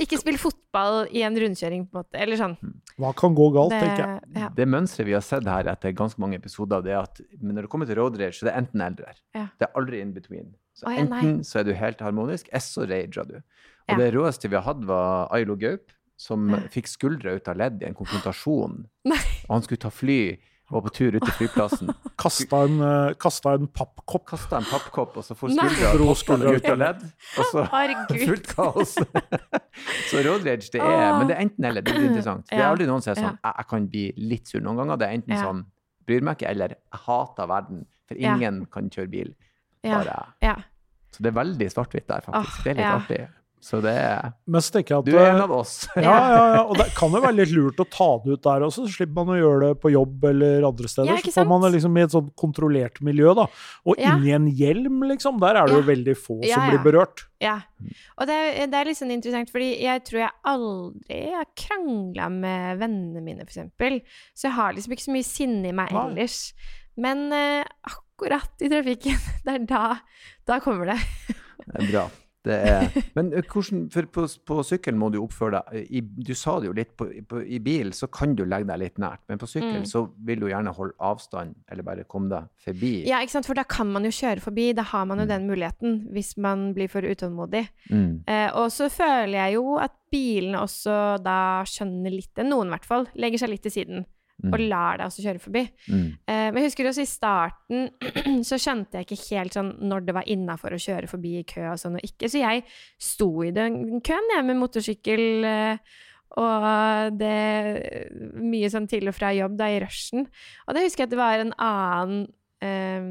[0.00, 2.16] Ikke spill fotball i en rundkjøring, på en måte.
[2.22, 2.54] Eller sånn.
[3.00, 4.32] Hva kan gå galt, Det, tenker jeg.
[4.40, 4.48] ja.
[4.56, 7.66] Det mønsteret vi har sett her etter ganske mange episoder, det er at men når
[7.68, 9.14] det kommer til road rage, så det er enten eldre.
[9.36, 9.46] Ja.
[9.60, 10.52] Det er aldri in between.
[10.76, 13.36] Så Å, ja, enten så er du helt harmonisk, eller så rager du.
[13.40, 13.96] Og Ja.
[13.98, 15.90] det råeste vi har hatt, var Ailo Gaup,
[16.20, 18.84] som fikk skuldra ut av ledd i en konfrontasjon.
[19.08, 19.20] Nei.
[19.48, 20.38] Og han skulle ta fly,
[20.70, 21.90] var på tur ut til flyplassen.
[22.22, 24.24] Kasta en, eh, kasta en pappkopp.
[24.30, 25.50] Kasta en pappkopp, og så for
[26.18, 27.04] skuldra ut av ledd.
[27.40, 27.64] Og så
[28.28, 28.94] fullt kaos.
[30.10, 31.86] så road rage, det er Men det er enten eller.
[31.86, 32.46] Det er interessant.
[32.50, 35.00] Det er aldri noen som er sånn jeg, jeg kan bli litt sur noen ganger.
[35.00, 35.64] Det er enten sånn
[36.10, 37.84] bryr meg ikke, eller jeg hater verden.
[38.10, 39.34] For ingen kan kjøre bil.
[39.86, 40.16] Bare.
[41.14, 42.64] Så det er veldig svart-hvitt der, faktisk.
[42.64, 43.20] Det er litt artig.
[43.60, 43.92] Så det
[44.48, 45.72] Men så tenker jeg at Du er en eh, av oss.
[45.96, 46.60] Ja, ja, ja.
[46.64, 49.18] Og det kan jo være litt lurt å ta det ut der også, så slipper
[49.18, 51.10] man å gjøre det på jobb eller andre steder.
[51.12, 53.44] Ja, så får man det liksom i et sånn kontrollert miljø, da.
[53.84, 54.14] Og Ja.
[54.16, 56.70] inni en hjelm, liksom, der er det jo veldig få Ja, som ja.
[56.72, 57.26] blir berørt.
[57.44, 57.58] Ja.
[58.16, 62.30] Og det er, det er litt sånn interessant, fordi jeg tror jeg aldri har krangla
[62.32, 64.00] med vennene mine, eksempel.
[64.32, 66.06] Så jeg har liksom ikke så mye sinne i meg Nei.
[66.08, 66.40] ellers.
[67.00, 69.84] Men uh, akkurat i trafikken, det er da
[70.48, 70.98] Da kommer det.
[71.28, 72.08] Det er bra.
[72.46, 72.86] Det er,
[73.18, 76.72] men hvordan, for på, på sykkel må du oppføre deg I, Du sa det jo
[76.78, 79.82] litt, på, på, i bil så kan du legge deg litt nært, men på sykkel
[79.82, 79.84] Mm.
[79.86, 82.92] så vil du gjerne holde avstand, eller bare komme deg forbi.
[83.08, 83.46] Ja, ikke sant?
[83.46, 84.70] For da kan man jo kjøre forbi.
[84.76, 87.66] Da har man jo den muligheten, hvis man blir for utålmodig.
[87.92, 88.22] Mm.
[88.26, 91.36] Eh, og så føler jeg jo at bilene også da
[91.68, 94.08] skjønner litt noen i hvert fall, legger seg litt til siden.
[94.40, 94.52] Mm.
[94.52, 95.64] Og lar deg også kjøre forbi.
[95.90, 96.04] Mm.
[96.24, 97.88] Eh, men jeg husker også i starten
[98.48, 101.66] så skjønte jeg ikke helt sånn når det var innafor å kjøre forbi i kø
[101.72, 102.30] og sånn og ikke.
[102.30, 102.64] Så jeg
[103.00, 105.26] sto i den køen, jeg, med motorsykkel.
[105.50, 105.98] Eh,
[106.40, 107.36] og det
[108.38, 110.28] Mye sånn til og fra jobb da i rushen.
[110.68, 112.20] Og da husker jeg at det var en annen
[112.62, 113.08] eh,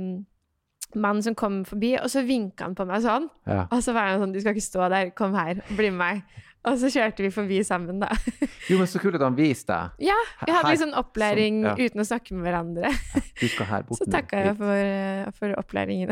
[0.95, 3.27] mann som kom forbi, og så vinka han på meg sånn.
[3.49, 3.65] Ja.
[3.67, 6.45] Og så var han sånn Du skal ikke stå der, kom her, bli med meg.
[6.67, 8.09] Og så kjørte vi forbi sammen, da.
[8.69, 10.09] Jo, men så kult at han viste deg.
[10.09, 11.87] Ja, vi hadde sånn opplæring sånn, ja.
[11.87, 12.91] uten å snakke med hverandre.
[13.39, 16.11] Du skal her bort Så takka jeg for, eh, for opplæringen.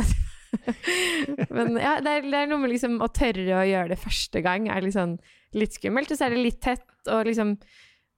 [1.58, 4.42] Men ja, det er, det er noe med liksom å tørre å gjøre det første
[4.46, 5.18] gang er liksom
[5.58, 6.14] litt skummelt.
[6.14, 7.58] Og så er det litt tett, og liksom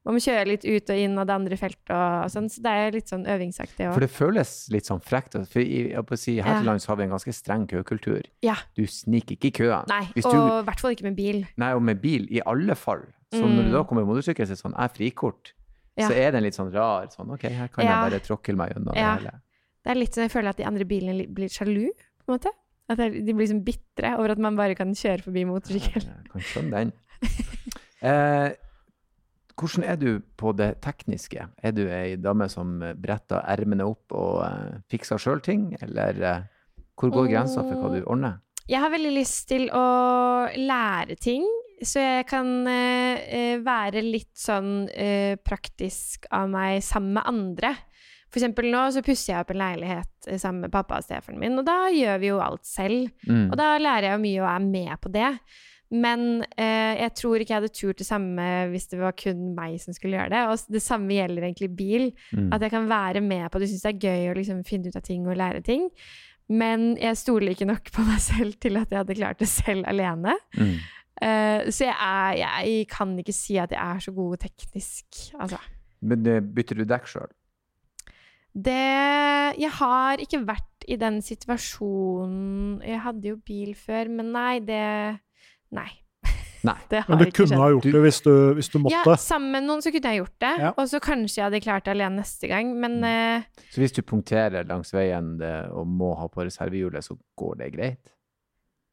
[0.05, 2.47] man må kjøre litt ut og inn av det andre feltet og sånn.
[2.49, 5.35] Så det er litt sånn øvingsaktig For det føles litt sånn frekt.
[5.51, 6.57] For i, si, her Ja.
[6.59, 8.23] til lands har vi en ganske streng køkultur.
[8.41, 8.55] Ja.
[8.75, 9.85] Du sniker ikke i køen.
[9.91, 11.45] Nei, Hvis og i hvert fall ikke med bil.
[11.57, 13.03] nei, og med bil, i alle fall.
[13.31, 13.71] Så når du Mm.
[13.73, 15.53] da kommer med motorsykkel, så er det sånn, jeg frikort.
[15.97, 16.07] Ja.
[16.07, 19.15] Så er den litt sånn rar sånn, ok, her kan jeg bare tråkke meg Ja.
[19.17, 19.41] det hele.
[19.83, 22.51] Det er litt sånn jeg føler at de andre bilene blir sjalu, på en måte.
[22.89, 26.03] At de blir sånn bitre over at man bare kan kjøre forbi motorsykkel.
[26.03, 26.93] Jeg kan skjønne den.
[28.01, 28.53] Eh,
[29.60, 31.48] hvordan er du på det tekniske?
[31.63, 36.45] Er du ei dame som bretter ermene opp og uh, fikser sjøl ting, eller uh,
[37.00, 38.39] hvor går grensa for hva du ordner?
[38.69, 39.86] Jeg har veldig lyst til å
[40.54, 41.45] lære ting,
[41.82, 44.84] så jeg kan eh, være litt sånn
[45.48, 47.72] praktisk av meg sammen med andre.
[48.30, 51.58] For eksempel nå så pusser jeg opp en leilighet sammen med pappa og stefaren min,
[51.58, 53.10] og da gjør vi jo alt selv.
[53.26, 53.48] Mm.
[53.48, 55.32] Og da lærer jeg jo mye og er med på det.
[55.89, 59.80] Men eh, jeg tror ikke jeg hadde turt det samme hvis det var kun meg
[59.82, 60.41] som skulle gjøre det.
[60.52, 62.10] Og det samme gjelder egentlig bil.
[62.30, 62.52] Mm.
[62.54, 63.69] At jeg kan være med på det.
[63.69, 65.89] Du syns det er gøy å liksom finne ut av ting og lære ting.
[66.49, 69.89] Men jeg stoler ikke nok på meg selv til at jeg hadde klart det selv
[69.89, 70.38] alene.
[70.58, 70.78] Mm.
[71.19, 75.60] Eh, så jeg, er, jeg kan ikke si at jeg er så god teknisk, altså.
[75.99, 77.32] Men eh, bytter du dekk sjøl?
[78.49, 78.82] Det
[79.62, 85.19] Jeg har ikke vært i den situasjonen Jeg hadde jo bil før, men nei, det
[85.71, 85.89] Nei.
[86.67, 86.75] Nei.
[86.91, 87.62] Det har Men du ikke kunne skjedd.
[87.62, 90.38] ha gjort det hvis du, hvis du Ja, sammen med noen så kunne jeg gjort
[90.43, 90.53] det.
[90.60, 90.71] Ja.
[90.75, 94.01] Og så kanskje jeg hadde klart det alene neste gang, men uh, Så hvis du
[94.03, 98.12] punkterer langs veien det, og må ha på reservehjulet, så går det greit?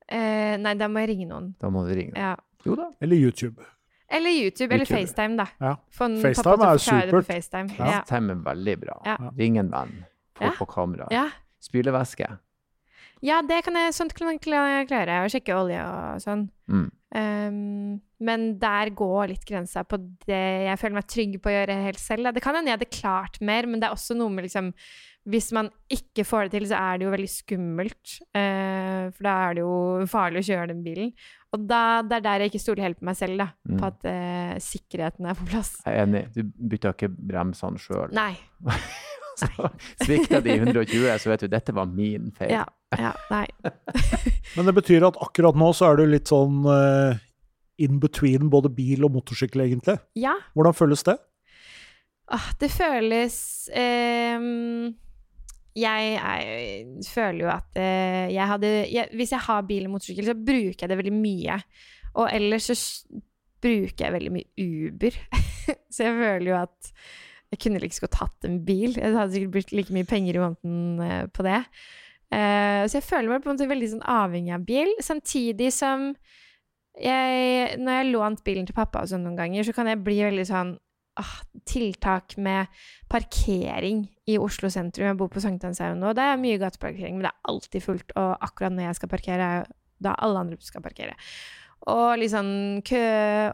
[0.06, 1.48] Uh, Nei, da må jeg ringe noen.
[1.58, 2.14] Da må du ringe.
[2.14, 2.36] Ja.
[2.66, 2.90] Jo da.
[3.02, 3.64] Eller YouTube.
[4.06, 5.00] Eller YouTube, eller YouTube.
[5.02, 5.46] FaceTime, da.
[5.58, 5.72] Ja.
[5.90, 7.26] FaceTime er supert.
[7.26, 7.74] FaceTime.
[7.74, 9.00] FaceTime er veldig bra.
[9.06, 9.16] Ja.
[9.38, 9.96] Ring en venn.
[10.38, 10.52] Få Ja.
[10.58, 11.08] på kamera.
[11.10, 11.24] Ja.
[11.58, 12.28] Spylevæske.
[13.24, 15.22] Ja, det kan jeg, sånt kan jeg klare.
[15.24, 16.46] Å sjekke olje og sånn.
[16.68, 16.86] Mm.
[17.16, 21.76] Um, men der går litt grensa på det jeg føler meg trygg på å gjøre
[21.86, 22.32] helt selv.
[22.34, 24.72] Det kan hende jeg hadde klart mer, men det er også noe med liksom
[25.26, 28.12] Hvis man ikke får det til, så er det jo veldig skummelt.
[28.36, 29.72] Uh, for da er det jo
[30.12, 31.10] farlig å kjøre den bilen.
[31.56, 33.48] Og da, det er der jeg ikke stoler helt på meg selv, da.
[33.66, 33.80] Mm.
[33.80, 35.74] På at uh, sikkerheten er på plass.
[35.82, 36.24] Jeg er enig.
[36.36, 38.14] Du bytter ikke bremsene sjøl.
[38.14, 38.34] Nei.
[39.36, 39.68] Så
[40.06, 42.54] svikta de 120, så vet du dette var min feil.
[42.56, 42.64] Ja.
[42.96, 43.46] ja nei.
[44.56, 47.16] Men det betyr at akkurat nå så er du litt sånn uh,
[47.82, 49.98] in between både bil og motorsykkel, egentlig.
[50.18, 50.34] Ja.
[50.56, 51.18] Hvordan føles det?
[52.32, 53.36] Ah, det føles
[53.76, 54.96] ehm,
[55.76, 60.26] jeg, jeg, føler jo at eh, jeg hadde jeg, Hvis jeg har bil og motorsykkel,
[60.26, 61.60] så bruker jeg det veldig mye.
[62.16, 62.76] Og ellers så
[63.62, 65.20] bruker jeg veldig mye Uber.
[65.94, 66.90] så jeg føler jo at
[67.52, 68.96] jeg kunne like liksom godt hatt en bil.
[68.96, 71.60] Jeg hadde sikkert brukt like mye penger i måneden eh, på det.
[72.34, 76.08] Eh, så jeg føler meg på en måte veldig sånn avhengig av bil, samtidig som
[76.96, 80.16] jeg, når jeg har lånt bilen til pappa sånn noen ganger, så kan jeg bli
[80.24, 80.72] veldig sånn
[81.20, 81.34] ah,
[81.68, 82.72] Tiltak med
[83.12, 85.10] parkering i Oslo sentrum.
[85.10, 86.14] Jeg bor på Sankthanshaugen nå.
[86.16, 88.16] Det er mye gateparkering, men det er alltid fullt.
[88.16, 89.70] Og akkurat når jeg skal parkere, er
[90.02, 91.14] da alle andre skal parkere.
[91.92, 93.04] Og sånn kø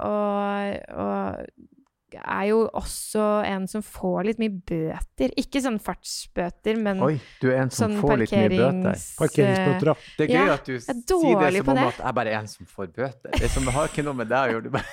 [0.07, 1.82] og, og
[2.21, 5.33] er jo også en som får litt mye bøter.
[5.41, 9.07] Ikke sånn fartsbøter, men Oi, du er en som sånn får litt mye bøter.
[9.23, 9.97] Parkeringsbøter, ja.
[10.19, 11.87] Det er gøy Ja, at du er sier det som om det.
[11.95, 13.39] at jeg bare er en som får bøter.
[13.41, 14.63] Det som har ikke noe med deg å gjøre.
[14.69, 14.85] Du bare,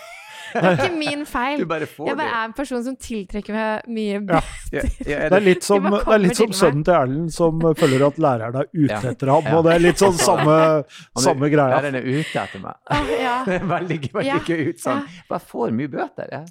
[0.49, 1.59] Det er ikke min feil.
[1.61, 2.37] du bare får Jeg bare det.
[2.39, 4.21] er en person som tiltrekker meg mye Ja.
[4.21, 4.47] bøter.
[4.71, 7.31] Ja, ja, Det er litt som, bare det er litt som til sønnen til Erlend
[7.33, 9.43] som føler at læreren er ute etter ham.
[9.45, 9.57] Ja.
[9.59, 10.55] Og det er litt sånn samme,
[11.27, 11.75] samme greia.
[11.77, 12.75] Læreren er ute etter meg.
[12.89, 13.35] Ah, ja.
[13.45, 15.05] Det er veldig, veldig Ja, gøy ut sånn.
[15.29, 16.33] bare får mye bøter.
[16.33, 16.45] Jeg.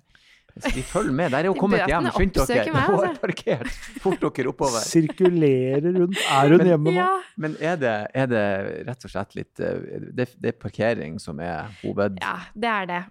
[0.64, 1.30] Så de følger med.
[1.32, 2.08] Der er jo kommet hjem.
[2.14, 2.64] Skynd dere.
[2.72, 3.20] meg, Hun har altså.
[3.22, 3.68] parkert.
[4.02, 4.80] Fort dere oppover.
[4.88, 6.18] Sirkulerer rundt.
[6.24, 6.96] Er hun Men- hjemme nå?
[6.98, 7.08] ja.
[7.38, 8.44] Men er det, er det
[8.88, 9.78] rett og slett litt eh,
[10.18, 12.18] Det, det er parkering som er hoved...
[12.20, 13.02] Ja, det er det.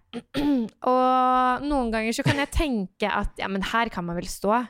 [0.92, 4.66] Og noen ganger så kan jeg tenke at ja, men her kan man vel stå,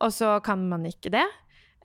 [0.00, 1.24] og så kan man ikke det.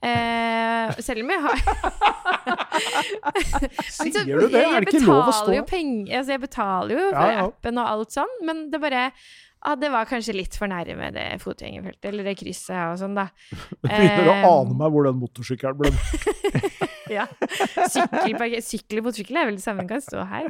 [0.04, 1.56] Eh, selv om jeg har
[3.24, 4.60] Altså, Sier du det?
[4.60, 5.54] Er det ikke lov å stå?
[5.56, 7.46] jo penger Altså, jeg betaler jo for Ja, ja.
[7.48, 9.06] appen og alt sånn, men det bare
[9.64, 13.28] ah, det var kanskje litt for nærme det fotgjengerfeltet, eller det krysset og sånn, da.
[13.88, 15.94] Jeg begynner å Eh, ane meg hvor den motorsykkelen ble.
[17.12, 17.26] Ja.
[17.92, 20.46] Sykkel, sykkel motorsykkel er vel det samme, kan stå her.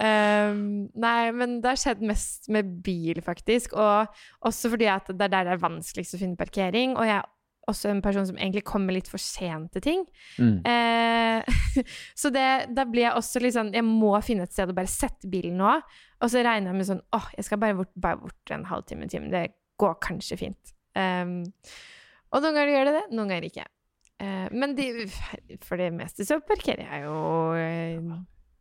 [0.00, 3.76] Um, nei, men det har skjedd mest med bil, faktisk.
[3.76, 4.08] Og
[4.48, 6.96] også fordi at det er der det er vanskeligst å finne parkering.
[6.96, 7.20] Og jeg
[7.68, 10.04] også en person som egentlig kommer litt for sent til ting.
[10.40, 10.60] Mm.
[10.66, 11.60] Eh,
[12.20, 14.90] så det, da blir jeg også litt sånn Jeg må finne et sted å bare
[14.90, 15.76] sette bilen nå.
[16.20, 19.08] Og så regner jeg med sånn åh, jeg skal bare bort, bare bort en halvtime,
[19.12, 19.30] time.
[19.32, 19.46] Det
[19.80, 20.74] går kanskje fint.
[20.98, 21.42] Um,
[22.30, 23.68] og noen ganger gjør det det, noen ganger ikke.
[24.20, 24.90] Uh, men de,
[25.64, 27.16] for det meste så parkerer jeg jo
[27.56, 28.10] eh,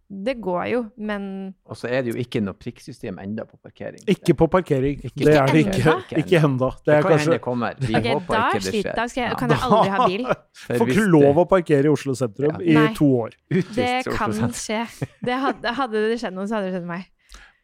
[0.10, 4.02] Det går jo, men Og så er det jo ikke noe prikksystem enda på parkering.
[4.10, 5.04] Ikke på parkering.
[5.06, 5.84] Ikke det er det ikke.
[5.84, 6.18] Enda.
[6.18, 6.70] Ikke ennå.
[6.82, 7.76] Det Det kan kan hende kanskje det kommer.
[7.78, 8.96] Vi okay, håper da ikke det skjer.
[8.96, 9.38] da skal jeg, Ja.
[9.38, 10.26] kan jeg aldri ha bil.
[10.80, 12.66] Får ikke lov å parkere i Oslo sentrum Ja.
[12.66, 12.94] i Nei.
[12.98, 13.38] to år.
[13.54, 14.82] Utvist Det kan skje.
[15.22, 17.06] Det hadde, hadde det skjedd noe, så hadde det skjedd meg.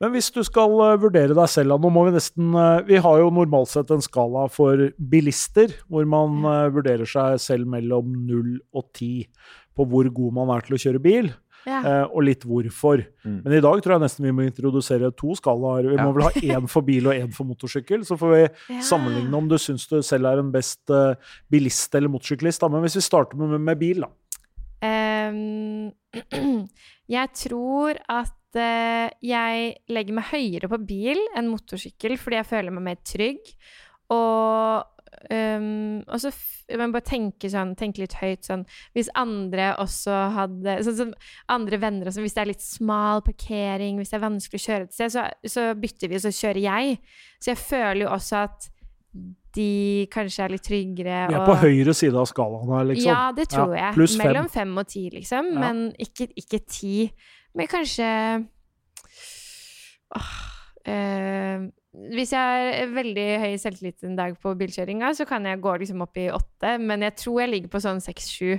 [0.03, 3.19] Men hvis du skal eh, vurdere deg selv, nå må vi nesten eh, Vi har
[3.21, 8.59] jo normalt sett en skala for bilister, hvor man eh, vurderer seg selv mellom 0
[8.75, 9.23] og 10
[9.75, 11.31] på hvor god man er til å kjøre bil,
[11.65, 11.79] Ja.
[11.81, 13.01] eh, og litt hvorfor.
[13.25, 13.39] Mm.
[13.43, 15.89] Men i dag tror jeg nesten vi må introdusere to skalaer.
[15.89, 16.05] Vi Ja.
[16.05, 18.05] må vel ha én for bil og én for motorsykkel.
[18.05, 18.83] Så får vi yeah.
[18.85, 21.15] sammenligne om du syns du selv er en best eh,
[21.49, 22.61] bilist eller motorsyklist.
[22.61, 22.69] Da.
[22.69, 24.11] Men hvis vi starter med, med bil, da.
[24.85, 25.91] Um,
[27.15, 32.75] jeg tror at uh, jeg legger meg høyere på bil enn motorsykkel fordi jeg føler
[32.75, 33.55] meg mer trygg.
[34.13, 34.85] Og,
[35.31, 36.31] ehm, og så
[36.67, 38.63] jeg bare tenke, sånn, tenke litt høyt sånn
[38.95, 41.11] Hvis andre også hadde Sånn som
[41.53, 44.65] andre venner og sånn, Hvis det er litt smal parkering, hvis det er vanskelig å
[44.65, 46.97] kjøre et sted, så, så bytter vi, og så kjører jeg.
[47.39, 48.69] Så jeg føler jo også at
[49.55, 51.19] de kanskje er litt tryggere.
[51.29, 53.07] Vi er og- på høyre side av skalaen her, liksom.
[53.07, 53.93] ja, det tror Ja, jeg.
[53.95, 54.27] pluss fem.
[54.27, 55.53] Mellom fem og ti, liksom.
[55.53, 55.59] Ja.
[55.59, 57.11] Men ikke, ikke ti.
[57.55, 58.09] Men kanskje
[60.15, 60.33] Åh,
[60.91, 61.59] eh,
[62.15, 66.01] Hvis jeg er veldig høy selvtillit en dag på bilkjøringa, så kan jeg gå liksom
[66.05, 66.75] opp i åtte.
[66.81, 68.55] Men jeg tror jeg ligger på sånn seks-sju.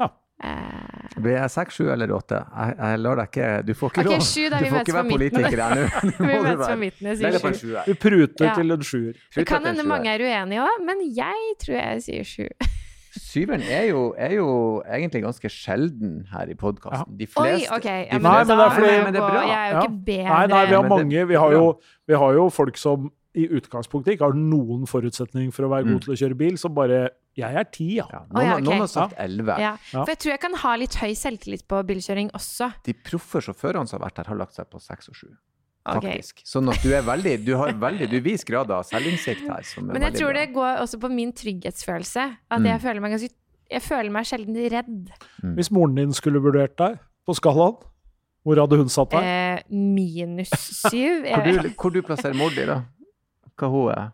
[0.00, 0.08] Ja.
[0.44, 2.40] Eh, Blir jeg seks, sju eller åtte?
[2.44, 4.24] Jeg, jeg lar deg ikke Du får ikke lov.
[4.26, 4.58] sju, da.
[4.58, 5.84] Du Vi får ikke være politiker her nå.
[6.30, 7.06] Vi møtes på midten.
[7.12, 7.70] Jeg sier sju.
[7.86, 8.54] Vi pruter Ja.
[8.58, 9.22] til en sjuer.
[9.36, 12.48] Det kan hende mange er uenige òg, men jeg tror jeg sier sju.
[13.20, 14.48] Syveren er jo, er jo
[14.84, 17.16] egentlig ganske sjelden her i podkasten.
[17.18, 17.66] De Oi, okay.
[17.76, 17.84] ok.
[17.84, 19.42] men, de men, Nei, men det er fordi- men det er bra.
[19.46, 20.24] Jeg er jo ikke bedre.
[20.32, 21.26] Nei, nei, vi har mange.
[21.28, 25.64] Vi har, jo, vi har jo folk som i utgangspunktet ikke har noen forutsetning for
[25.66, 25.92] å være Mm.
[25.92, 28.06] god til å kjøre bil, som bare Jeg er ti, ja.
[28.10, 29.58] Ja, Noen, oh, ja, har- noen har sagt elleve.
[29.60, 29.76] Ja.
[29.92, 30.04] Ja.
[30.04, 32.72] For jeg tror jeg kan ha litt høy selvtillit på bilkjøring også.
[32.82, 35.28] De proffe sjåførene som har vært her, har lagt seg på seks og sju.
[35.86, 36.02] Ok.
[36.02, 36.40] Faktisk.
[36.44, 39.62] Sånn at du er veldig Du har veldig Du viser grad av selvinnsikt her.
[39.62, 40.40] Som er Men jeg tror bra.
[40.40, 42.24] det går også på min trygghetsfølelse.
[42.50, 42.66] At Mm.
[42.66, 43.30] jeg føler meg ganske
[43.70, 45.10] Jeg føler meg sjelden redd.
[45.54, 47.76] Hvis moren din skulle vurdert deg på skalaen,
[48.44, 49.22] hvor hadde hun satt deg?
[49.24, 50.50] Eh, minus
[50.90, 51.24] syv.
[51.26, 52.82] Hvor du, hvor du plasserer mor di, da?
[53.58, 54.12] Hva hun er?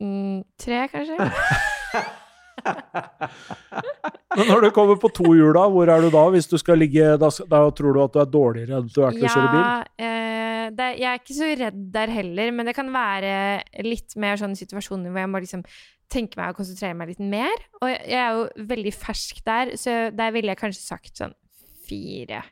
[0.00, 1.18] mm, tre, kanskje?
[4.36, 6.24] Men når du kommer på to hjul, da, hvor er du da?
[6.34, 9.14] Hvis du skal ligge, da, da tror du at du er dårligere enn du er
[9.14, 9.60] til å kjøre bil?
[9.62, 13.34] Ja, eh, det, jeg er ikke så redd der heller, men det kan være
[13.86, 15.62] litt mer sånne situasjoner hvor jeg må liksom
[16.12, 17.54] tenke meg og konsentrere meg litt mer.
[17.80, 21.34] Og jeg jeg er jo veldig fersk der, så der ville jeg kanskje sagt sånn
[21.86, 22.42] fire,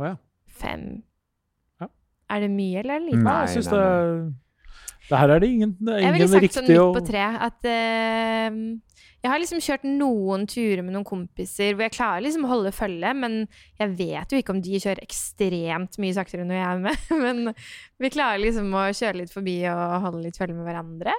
[0.00, 0.14] Oh, ja.
[0.48, 1.02] fem.
[1.82, 1.86] Ja.
[2.32, 3.24] Er det mye, eller er det lite?
[3.26, 3.82] Nei, jeg syns det
[5.10, 5.98] Det her er det ingen, riktig å...
[6.00, 7.26] Jeg ville ingen sagt riktig sånn midt på tre.
[7.46, 8.48] At eh,
[9.22, 12.72] jeg har liksom kjørt noen turer med noen kompiser hvor jeg klarer liksom å holde
[12.74, 13.36] følge, men
[13.78, 17.06] jeg vet jo ikke om de kjører ekstremt mye saktere når jeg er med.
[17.22, 17.54] Men
[18.02, 21.14] vi klarer liksom å kjøre litt forbi og holde litt følge med hverandre.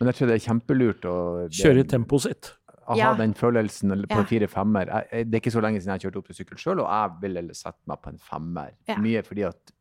[0.00, 1.16] Men jeg tror det er kjempelurt å
[1.48, 2.52] kjøre i tempoet sitt.
[2.86, 3.14] å ha Ja.
[3.18, 4.18] den følelsen på Ja.
[4.20, 4.86] en fire-femmer.
[4.86, 6.86] Jeg- jeg- Det er ikke så lenge siden jeg kjørte opp til sykkel sjøl, og
[6.86, 8.70] jeg ville sette meg på en femmer.
[8.86, 8.94] Ja.
[8.96, 9.72] Mye fordi at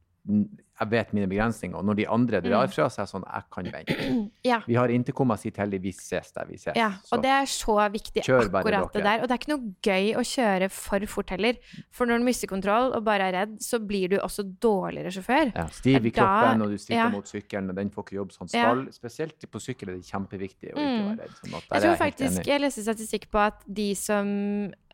[0.75, 3.25] jeg vet mine begrensninger, og når de andre drar fra fra, så er det sånn
[3.25, 3.95] Jeg kan vente.
[4.45, 4.59] Ja.
[4.67, 6.75] Vi har intercoma sitt heldig, vi ses der vi ses.
[6.77, 9.21] Ja, Så og det er så viktig, akkurat det der.
[9.23, 11.55] Og det er ikke noe gøy å kjøre for fort heller.
[11.95, 15.53] For når du mister kontroll og bare er redd, så blir du også dårligere sjåfør.
[15.55, 17.09] ja, stiv i kroppen, og du stritter ja.
[17.09, 18.85] mot sykkelen, og den får ikke jobb som skal.
[18.85, 18.91] Ja.
[18.91, 21.07] Spesielt på sykkel er det kjempeviktig å ikke Mm.
[21.09, 21.35] være redd.
[21.41, 22.45] Sånn Jeg tror faktisk.
[22.45, 24.27] Jeg leste statistikk på at de som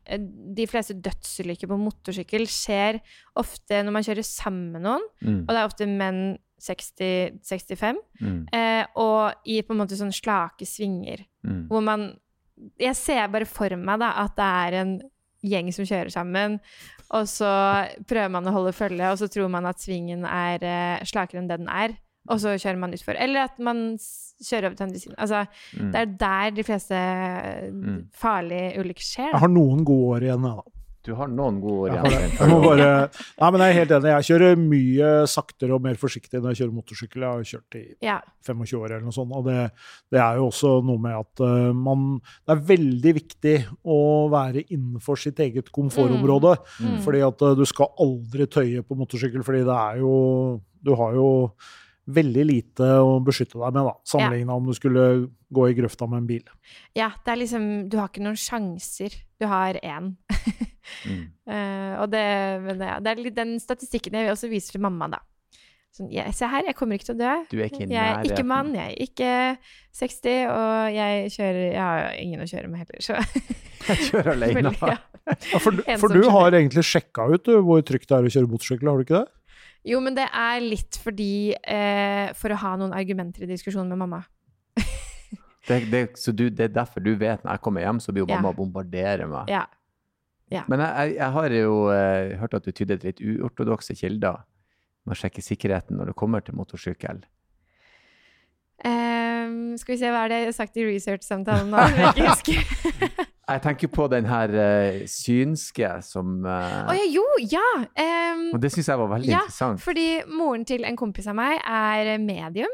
[0.01, 2.97] De fleste dødsulykker på motorsykkel skjer
[3.39, 6.23] ofte når man kjører sammen med noen, Mm, og det er ofte menn
[6.61, 11.63] 60-65, mm, eh, og i på en måte sånn slake svinger, mm.
[11.71, 12.11] hvor man
[12.77, 14.91] Jeg ser bare for meg da at det er en
[15.41, 16.59] gjeng som kjører sammen,
[17.09, 17.49] og så
[18.05, 21.49] prøver man å holde følge, og så tror man at svingen er eh, slakere enn
[21.49, 21.95] det den er,
[22.29, 23.15] og så kjører man utfor.
[23.17, 25.15] Eller at man kjører over til andre siden.
[25.17, 25.45] Altså,
[25.77, 25.91] Mm.
[25.91, 26.99] det er der de fleste
[27.71, 28.05] Mm.
[28.13, 29.31] farlige ulykker skjer.
[29.31, 30.77] Jeg har noen gode år igjen, jeg, da.
[31.03, 32.29] Du har noen gode år igjen.
[32.37, 33.09] jeg må bare
[33.41, 34.11] Nei, men jeg er helt enig.
[34.11, 37.21] Jeg kjører mye saktere og mer forsiktig når jeg kjører motorsykkel.
[37.25, 38.19] Jeg har kjørt i Ja.
[38.45, 39.71] 25 år eller noe sånt, og det,
[40.11, 44.63] det er jo også noe med at uh, man Det er veldig viktig å være
[44.69, 46.53] innenfor sitt eget komfortområde.
[46.79, 46.99] Mm.
[47.01, 51.13] Fordi at uh, du skal aldri tøye på motorsykkel, fordi det er jo Du har
[51.13, 51.51] jo
[52.07, 55.03] veldig lite å beskytte deg med, da, sammenligna om du skulle
[55.53, 56.43] gå i grøfta med en bil.
[56.97, 59.13] ja, det er liksom Du har ikke noen sjanser.
[59.39, 60.15] Du har én.
[61.05, 61.27] Mm.
[61.47, 62.21] uh, og det,
[62.65, 65.19] men det, det er litt den statistikken jeg også viser til mamma, da.
[65.95, 67.33] Sånn, ja, se her, jeg kommer ikke til å dø.
[67.51, 69.29] Du er ikke Jeg er ikke mann, jeg er ikke
[70.01, 73.19] 60, og jeg kjører Jeg har ingen å kjøre med heller, så
[73.91, 74.57] Jeg kjører alene.
[74.59, 74.97] Veldig, ja.
[75.53, 78.33] Ja, for, du- for du har egentlig sjekka ut du, hvor trygt det er å
[78.35, 79.27] kjøre motorsykkel, har du ikke det?
[79.87, 84.03] Jo, men det er litt fordi eh, For å ha noen argumenter i diskusjonen med
[84.03, 84.23] mamma.
[85.61, 88.23] Det, det, så du, det er derfor du vet når jeg kommer hjem, så blir
[88.23, 88.57] jo mamma ja.
[88.57, 89.51] bombardere meg.
[89.53, 90.63] Ja.
[90.67, 94.41] Men jeg, jeg, jeg har jo eh, hørt at du tyder til litt uortodokse kilder.
[95.05, 97.21] med å sjekke sikkerheten når det kommer til motorsykkel?
[98.81, 101.77] Um, skal vi se, hva er det jeg har sagt i research-samtalen nå?
[103.51, 107.65] Jeg tenker på den her uh, synske som uh, oh, ja, jo, ja!
[108.33, 109.81] Um, Og det syns jeg var veldig Ja, interessant.
[109.81, 112.71] fordi moren til en kompis av meg er medium.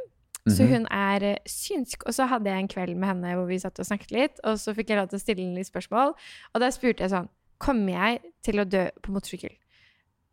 [0.47, 0.69] Så Mhm.
[0.71, 2.03] hun er eh, synsk.
[2.07, 4.55] Og så hadde jeg en kveld med henne hvor vi satt og snakket litt, og
[4.57, 6.13] så fikk jeg lov til å stille henne litt spørsmål.
[6.53, 7.27] Og da spurte jeg sånn
[7.59, 9.55] Kommer jeg til å dø på motorsykkel?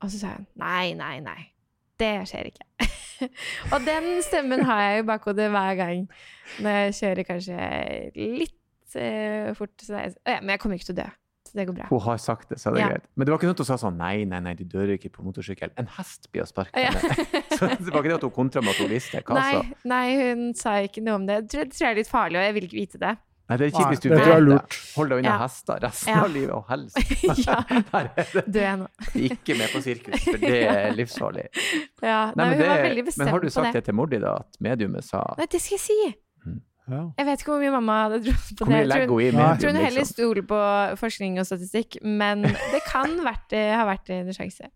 [0.05, 1.49] Og så sa hun nei, nei, nei.
[1.99, 2.67] Det skjer ikke.
[3.73, 6.05] og den stemmen har jeg i bakhodet hver gang
[6.61, 7.59] når jeg kjører kanskje
[8.39, 8.55] litt
[9.59, 9.75] fort.
[9.83, 11.11] Så jeg, ja, men jeg kommer ikke til å dø.
[11.45, 11.87] Så det går bra.
[11.91, 12.87] Hun har sagt det, så er Ja.
[12.89, 13.05] greit.
[13.17, 15.11] Men det var ikke noe at hun sa sånn nei, nei, nei, du dør ikke
[15.13, 15.71] på motorsykkel.
[15.77, 16.91] En hest blir å sparke Ja.
[17.59, 19.21] Så det var ikke det at hun kontra med at hun visste.
[19.23, 19.63] Hva Nei, så?
[19.85, 21.43] nei, hun sa ikke noe om det.
[21.45, 23.13] Det tror, det tror jeg er litt farlig, og jeg vil ikke vite det.
[23.45, 24.59] Nei, det er kjipt hvis du vet jeg det.
[24.97, 25.39] Hold deg unna Ja.
[25.45, 26.21] hester resten Ja.
[26.25, 26.97] av livet, og helst.
[27.45, 27.59] Ja.
[28.33, 28.87] Dø det jeg nå.
[29.29, 31.45] ikke med på sirkus, for det er livsfarlig.
[32.01, 33.73] Ja, nei, Nei, men, hun var det, veldig bestemt men har du sagt det.
[33.75, 34.33] det til mor di, da?
[34.41, 36.15] At mediumet sa Nei, det skal jeg si!
[36.85, 36.99] Ja.
[37.17, 38.79] Jeg vet ikke hvor mye mamma hadde trodd på det.
[38.85, 40.17] Jeg tror, jeg tror hun heller liksom?
[40.19, 40.59] stoler på
[41.01, 44.69] forskning og statistikk, men det kan vært, ha vært en sjanse.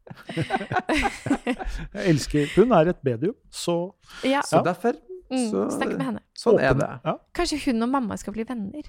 [0.88, 3.76] Jeg elsker Hun er et medium, så
[4.24, 4.96] Ja, Så derfor
[5.30, 6.22] mm, så, Snakk med henne.
[6.38, 6.88] Sånn er det.
[7.04, 7.16] Ja.
[7.36, 8.88] Kanskje hun og mamma skal bli venner?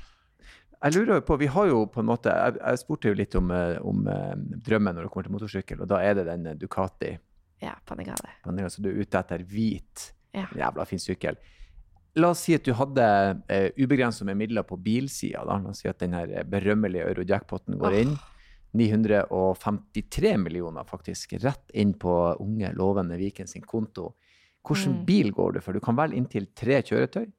[0.80, 3.52] Jeg lurer på, Vi har jo på en måte Jeg, jeg spurte jo litt om,
[3.52, 6.56] eh, om eh, drømmen når det kommer til motorsykkel, og da er det den eh,
[6.60, 7.18] Ducati.
[7.60, 8.32] Ja, Panigale.
[8.48, 10.46] Altså du er ute etter hvit, Ja.
[10.56, 11.36] jævla fin sykkel.
[12.16, 13.04] La oss si at du hadde
[13.50, 15.44] eh, ubegrenset med midler på bilsida.
[15.46, 16.12] La oss si at den
[16.50, 18.16] berømmelige euro-jackpoten går inn.
[18.74, 24.14] 953 millioner, faktisk, rett inn på unge, lovende Viken sin konto.
[24.68, 25.06] Hvilken Mm.
[25.06, 25.74] bil går du for?
[25.74, 27.32] Du kan velge inntil tre kjøretøy.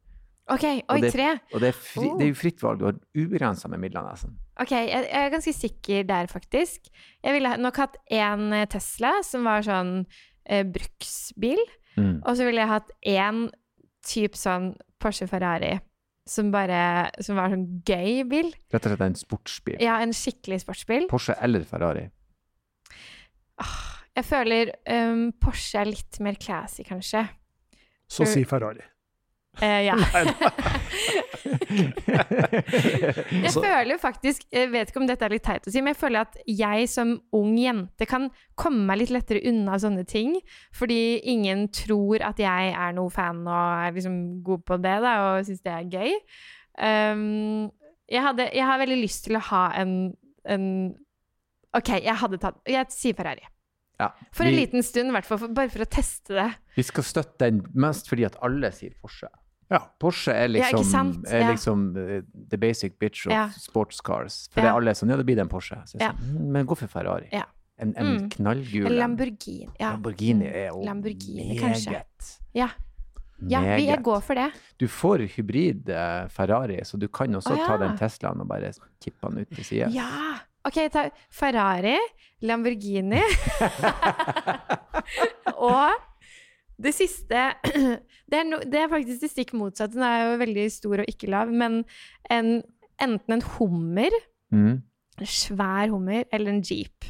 [0.50, 1.38] OK, oi, det- tre.
[1.54, 2.18] Og det er, fri, Oh.
[2.18, 2.78] det er jo fritt valg.
[2.78, 4.34] Du har ubegrensa med midler, nesten.
[4.58, 6.88] Ok, jeg, jeg er ganske sikker der, faktisk.
[7.22, 10.06] Jeg ville nok hatt én eh, Tesla, som var sånn
[10.46, 11.58] eh, bruksbil.
[11.96, 12.22] Mm.
[12.24, 13.50] Og så ville jeg hatt én
[14.06, 15.74] type sånn Porsche Ferrari,
[16.28, 18.50] som bare Som var sånn gøy bil.
[18.70, 19.78] Rett og slett en sportsbil.
[19.82, 21.08] Ja, en skikkelig sportsbil.
[21.10, 22.06] Porsche eller Ferrari.
[23.60, 23.80] Ah,
[24.16, 27.26] jeg føler um, Porsche er litt mer classy, kanskje.
[28.10, 28.82] så si Ferrari.
[29.58, 29.98] Eh, ja.
[33.44, 36.00] Jeg føler faktisk, jeg vet ikke om dette er litt teit å si, men jeg
[36.00, 38.28] føler at jeg som ung jente kan
[38.58, 40.36] komme meg litt lettere unna sånne ting,
[40.76, 45.14] fordi ingen tror at jeg er noe fan og er liksom god på det, da,
[45.28, 46.16] og syns det er gøy.
[46.80, 47.70] Um,
[48.10, 49.94] jeg, hadde, jeg har veldig lyst til å ha en,
[50.48, 50.66] en
[51.76, 53.44] OK, jeg hadde tatt Jeg sier Ferrari.
[54.00, 55.38] Ja, For en vi, liten stund, i hvert fall.
[55.42, 56.48] for- Bare for å teste det.
[56.76, 59.28] vi skal støtte den mest fordi at alle sier Porsche.
[59.70, 59.78] Ja.
[60.00, 63.48] Porsche er liksom, ja, er liksom eh, the basic bitch of Ja.
[63.54, 64.48] sports cars.
[64.50, 64.64] For Ja.
[64.64, 65.76] det er alle sånn, ja, det blir det en Porsche.
[65.86, 66.12] Så jeg Ja.
[66.12, 67.28] sånn, «Mm, men gå for Ferrari.
[67.30, 67.44] Ja.
[67.78, 68.28] En, en Mm.
[68.30, 68.92] knallgul en.
[68.98, 69.68] Lamborghini.
[69.78, 69.92] Ja.
[69.92, 71.60] Lamborghini er jo Lamborghini, meget.
[71.60, 72.02] kanskje.
[72.54, 72.68] Ja.
[73.48, 74.52] Ja, vi, er jeg går for det.
[74.78, 78.72] Du får hybrid eh, Ferrari, så du kan også Å, ta den Teslaen og bare
[79.00, 79.92] kippe den ut til side.
[79.94, 80.40] Ja!
[80.68, 81.96] OK, ta Ferrari,
[82.42, 83.20] Lamborghini
[85.60, 85.92] Og
[86.80, 87.40] det siste
[88.30, 89.96] det er, no, det er faktisk det stikk motsatte.
[89.98, 91.80] Den er jo veldig stor og ikke lav, men
[92.32, 92.60] en,
[93.02, 94.14] enten en hummer,
[94.50, 94.80] Mm.
[95.20, 97.04] en svær hummer, eller en jeep.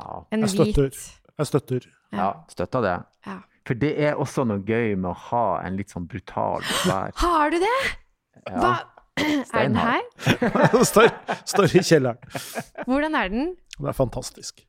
[0.00, 0.22] Ja.
[0.32, 0.82] En Jeg støtter.
[0.88, 1.20] hvit.
[1.38, 1.80] Jeg støtter.
[2.12, 2.94] ja, støtter det.
[3.26, 3.36] Ja.
[3.66, 7.50] For det er også noe gøy med å ha en litt sånn brutal svær Har
[7.54, 7.76] du det?
[8.48, 8.56] ja.
[8.58, 8.72] Hva?
[9.52, 10.00] Er den her?
[10.90, 11.10] står,
[11.44, 12.18] står i kjelleren.
[12.88, 13.50] Hvordan er den?
[13.78, 14.64] Det er fantastisk.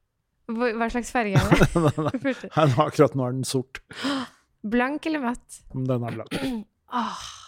[0.51, 2.33] Hva hva slags farge er det?
[2.51, 3.79] Nei, Akkurat nå er den sort.
[4.73, 5.61] Blank eller matt?
[5.73, 6.39] Den er blank.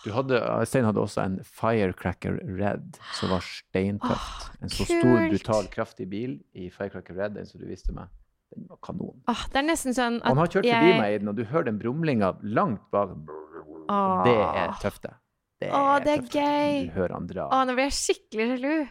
[0.05, 4.47] Du hadde, Stein hadde også en Firecracker Red som var steintøft.
[4.49, 8.09] Åh, en så stor, brutal, kraftig bil i Firecracker Red, den som du viste meg.
[8.55, 9.19] Den var kanon.
[9.29, 11.37] åh, det er nesten sånn at Han har kjørt forbi jeg- meg i den, og
[11.37, 13.13] du hører den brumlinga langt bak.
[13.89, 14.23] Åh.
[14.25, 15.13] Det er tøft, det.
[15.61, 16.33] Det Åh, det er tøft.
[16.35, 16.85] gøy.
[16.89, 17.45] Du hører han dra.
[17.49, 18.87] Å, nå blir jeg skikkelig sjalu.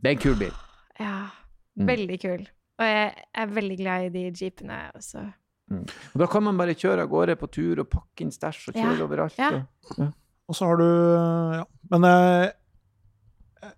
[0.00, 0.52] Det er en kul bil.
[1.00, 1.30] Ja,
[1.78, 1.86] Mm.
[1.86, 2.40] veldig kul.
[2.80, 5.22] Og jeg er veldig glad i de jeepene også.
[5.70, 8.74] Og da kan man bare kjøre av gårde på tur og pakke inn stæsj og
[8.74, 9.36] kjøre Ja, overalt.
[9.38, 9.50] ja.
[9.98, 10.12] og-
[10.48, 11.64] Og så har du Ja.
[11.90, 12.52] Men jeg,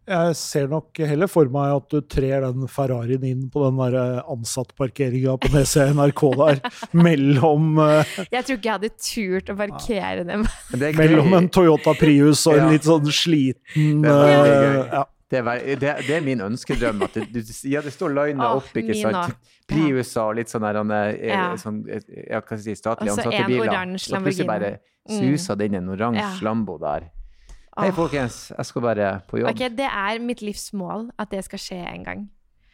[0.07, 4.21] jeg ser nok heller for meg at du trer den Ferrarien inn på den der
[4.31, 6.61] ansattparkeringa på DC NRK der,
[7.07, 10.47] mellom, eh, Jeg tror ikke jeg hadde turt å parkere dem.
[10.71, 12.71] Men det er mellom en Toyota Prius og en Ja.
[12.77, 15.03] litt sånn sliten Det er eh, ja.
[15.33, 16.99] Det er, det, det er min ønskedrøm.
[17.07, 17.39] At det, du,
[17.73, 19.39] ja, det står lina oh, opp, ikke sant?
[19.71, 20.77] Priuser og litt sånn der,
[21.17, 21.47] eh, Ja.
[21.57, 23.71] sånn, eh, ja, hva skal jeg si, statlig Og så ansatte en biler.
[23.71, 24.71] oransje Så plutselig bare
[25.09, 26.35] suser det inn en oransje Ja.
[26.45, 27.09] Lambo der.
[27.79, 29.51] Hei, folkens, jeg skal bare på jobb.
[29.51, 32.31] Ok, Det er mitt livs mål at det skal skje en gang.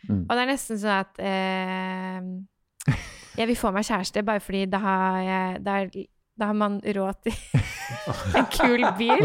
[0.08, 0.24] Mm.
[0.24, 2.94] Og det er nesten sånn at eh,
[3.38, 5.78] Jeg vil få meg kjæreste bare fordi da har, jeg, da
[6.38, 7.34] da har man råd til
[8.38, 9.24] en kul bil.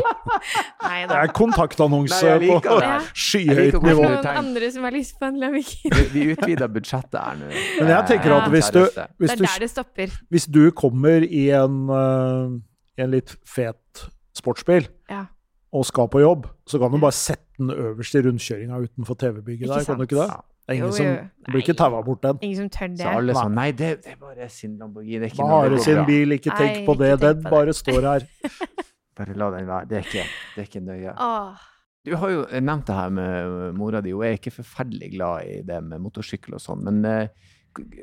[0.82, 2.78] Nei Det er kontaktannonse Nei, på.
[2.82, 2.96] Ja.
[3.14, 5.94] Skyhøyt liker Det er noen andre som har lyst på en Lamborghini.
[5.94, 7.52] Vi, vi utvider budsjettet her nå.
[7.52, 8.82] Men jeg tenker at hvis du,
[9.22, 12.58] hvis Det hvis du, hvis du kommer i en, uh,
[12.98, 15.28] i en litt fet sportsbil Ja.
[15.74, 19.70] Og skal på jobb, så kan du bare sette den øverst i rundkjøringa utenfor TV-bygget
[19.72, 20.28] der, kan du ikke det?
[20.64, 21.14] Det er ingen Jo, som jo.
[21.44, 22.38] som blir ikke taua bort den.
[22.46, 23.08] Ingen som tør Så det.
[23.18, 23.42] alle Nei.
[23.42, 25.18] sånn Nei, det, det er bare sin Lamborghini.
[25.20, 26.06] Det er ikke Bare sin bra.
[26.08, 27.10] bil, ikke tenk Nei, på det.
[27.26, 28.28] Den på bare står her.
[29.18, 29.86] Bare la den være.
[29.90, 30.24] Det er ikke,
[30.56, 31.12] det er ikke nøye.
[31.22, 31.66] Åh.
[32.06, 34.12] Du har jo nevnt det her med mora di.
[34.16, 36.82] Hun er ikke forferdelig glad i det med motorsykkel og sånn.
[36.88, 37.28] Men eh,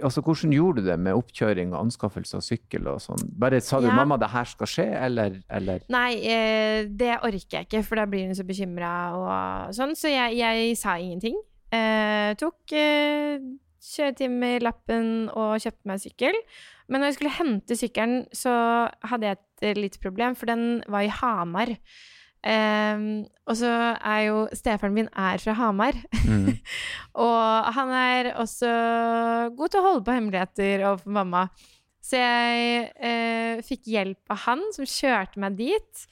[0.02, 3.22] altså, hvordan gjorde du det med oppkjøring og anskaffelse av sykkel og sånn?
[3.38, 3.94] Bare sa du Ja.
[3.94, 5.80] 'mamma, det her skal skje', eller, eller?
[5.88, 9.94] Nei, eh, det orker jeg ikke, for da blir hun så bekymra og sånn.
[9.96, 11.36] Så jeg, jeg sa ingenting.
[11.72, 13.38] Eh, tok eh,
[13.80, 16.36] kjøretimer-lappen og kjøpte meg sykkel.
[16.90, 18.52] Men når jeg skulle hente sykkelen, så
[19.06, 21.76] hadde jeg et eh, lite problem, for den var i Hamar.
[22.46, 23.68] Ehm, og så
[24.00, 25.98] er jo stefaren min er fra Hamar.
[26.24, 26.54] Mm.
[27.26, 28.70] Og han er også
[29.58, 31.44] god til å holde på hemmeligheter overfor mamma.
[32.00, 36.06] Så jeg eh, fikk hjelp av han, som kjørte meg dit.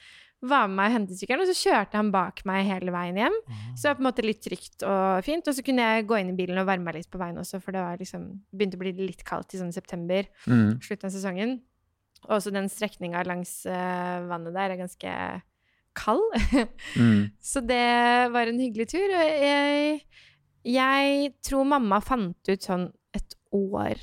[0.45, 3.39] Var med meg og hentet sykkelen, og så kjørte han bak meg hele veien hjem.
[3.73, 5.49] Så det var på en måte litt trygt og fint.
[5.51, 7.59] Og så kunne jeg gå inn i bilen og varme meg litt på veien også,
[7.65, 10.77] for det var liksom, begynte å bli litt kaldt i sånn september, Mm.
[10.85, 11.57] slutten av sesongen.
[12.29, 15.11] Og også den strekninga langs uh, vannet der er ganske
[15.99, 16.25] kald.
[16.99, 17.29] Mm.
[17.43, 19.13] Så det var en hyggelig tur.
[19.13, 20.01] Og jeg,
[20.67, 24.01] jeg tror mamma fant ut sånn et år,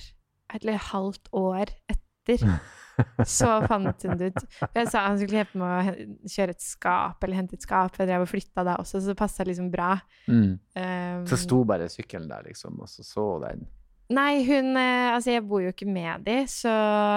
[0.56, 2.46] eller et halvt år etter.
[3.28, 4.60] Så fant hun det ut.
[4.72, 7.98] Jeg sa han skulle hjelpe meg å kjøre et skap, eller hente et skap.
[8.00, 9.93] Jeg drev og flytta da også, så det passa liksom bra.
[10.32, 10.54] Mm.
[10.78, 13.66] Um, Så sto bare sykkelen der, liksom, og så så den.
[14.14, 16.72] Nei, hun eh, Altså, jeg bor jo ikke med de, så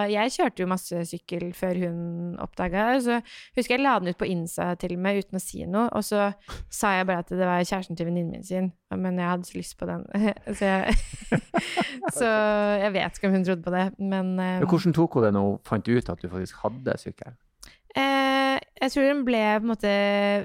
[0.09, 1.99] jeg kjørte jo masse sykkel før hun
[2.41, 3.03] oppdaga det.
[3.05, 3.18] Så
[3.59, 6.07] husker jeg la den ut på Insta til og med uten å si noe, og
[6.07, 6.30] så
[6.72, 9.59] sa jeg bare at det var kjæresten til venninnen min sin, men jeg hadde så
[9.59, 10.07] lyst på den.
[10.59, 10.97] så, jeg,
[12.20, 12.30] så
[12.84, 15.34] jeg vet ikke om hun trodde på det, men eh, Men hvordan tok hun det
[15.36, 17.36] når hun fant ut at du faktisk hadde sykkel?
[17.97, 18.47] Eh,
[18.79, 19.95] jeg tror hun ble på en måte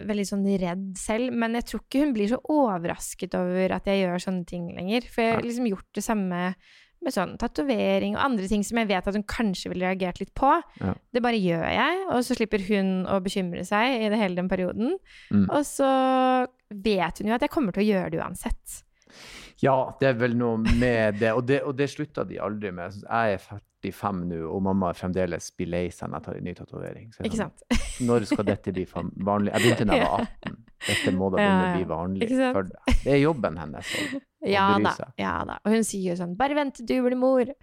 [0.10, 4.04] veldig sånn redd selv, men jeg tror ikke hun blir så overrasket over at jeg
[4.04, 5.06] gjør sånne ting lenger.
[5.10, 6.42] For jeg har liksom gjort det samme
[7.04, 10.32] med sånn tatovering og andre ting som jeg vet at hun kanskje ville reagert litt
[10.38, 10.54] på.
[10.80, 10.94] Ja.
[11.14, 14.50] Det bare gjør jeg, og så slipper hun å bekymre seg i det hele den
[14.52, 14.96] perioden.
[15.34, 15.50] Mm.
[15.50, 15.92] Og så
[16.74, 18.80] vet hun jo at jeg kommer til å gjøre det uansett.
[19.64, 23.04] Ja, det er vel noe med det, og det, og det slutta de aldri med.
[23.04, 23.62] Jeg er
[23.92, 27.10] 45 nå, og mamma fremdeles blir lei seg når jeg tar en ny tatovering.
[27.20, 27.52] Er sånn.
[28.08, 29.52] Når skal dette bli vanlig?
[29.54, 30.56] Jeg begynte da jeg var 18.
[30.84, 32.56] Dette må da begynne å bli vanlig Ikke sant?
[32.58, 33.02] for deg.
[33.04, 33.86] Det er jobben hennes.
[33.96, 34.22] å- å
[34.54, 35.12] Ja bry da, seg.
[35.24, 35.60] ja da.
[35.64, 37.54] Og hun sier jo sånn 'bare vent til du blir mor'.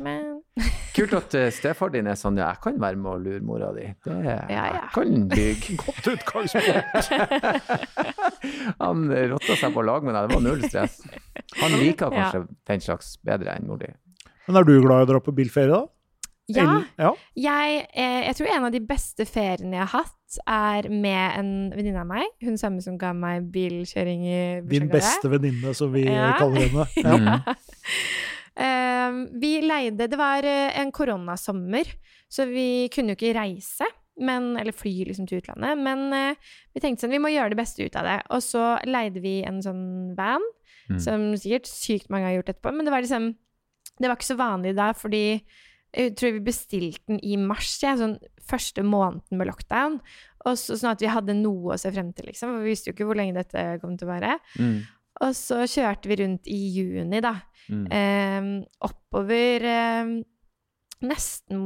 [0.00, 0.40] Men
[0.96, 3.68] Kult at uh, stefar din er sånn ja, jeg kan være med og lure mora
[3.76, 3.84] di.
[4.04, 4.64] Det Ja, ja.
[4.72, 5.76] jeg kan bygge.
[5.76, 7.12] Godt utgangspunkt.
[8.80, 11.00] Han rotta seg på lag med deg, det var null stress.
[11.60, 12.42] Han liker kanskje
[12.72, 13.90] den slags bedre enn mor di.
[14.50, 15.86] Men er du glad i å dra på bilferie, da?
[16.50, 16.62] ja.
[16.64, 17.10] Eller- ja.
[17.38, 21.52] Jeg, eh, jeg tror en av de beste feriene jeg har hatt, er med en
[21.74, 22.26] venninne av meg.
[22.42, 26.32] Hun samme som ga meg bilkjøring i Din beste venninne, som vi Ja.
[26.38, 26.86] kaller henne.
[27.46, 27.54] Ja.
[28.60, 31.86] Eh, vi leide Det var eh, en koronasommer,
[32.28, 33.86] så vi kunne jo ikke reise.
[34.20, 35.78] Men, eller fly liksom til utlandet.
[35.80, 36.34] Men uh,
[36.74, 38.18] vi tenkte sånn, vi må gjøre det beste ut av det.
[38.36, 40.42] Og så leide vi en sånn van,
[40.90, 40.98] Mm.
[40.98, 42.72] som sikkert sykt mange har gjort etterpå.
[42.74, 43.28] Men det var liksom
[44.00, 45.24] Det var ikke så vanlig da, fordi
[45.90, 49.98] jeg tror vi bestilte den i mars, ja, sånn første måneden med lockdown.
[50.46, 52.54] Og så, sånn at vi hadde noe å se frem til, liksom.
[52.54, 54.38] For vi visste jo ikke hvor lenge dette kom til å vare.
[54.56, 54.78] Mm.
[55.26, 57.34] Og så kjørte vi rundt i juni, da.
[57.68, 57.82] Mm.
[57.92, 58.50] Eh,
[58.86, 60.12] oppover eh,
[61.00, 61.60] nesten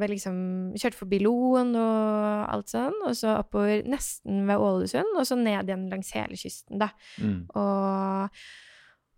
[0.00, 0.36] ved liksom
[0.78, 2.96] Kjørte forbi Loen og alt sånn.
[3.06, 6.90] Og så oppover nesten ved Ålesund, og så ned igjen langs hele kysten, da.
[7.22, 7.38] Mm.
[7.54, 8.42] Og,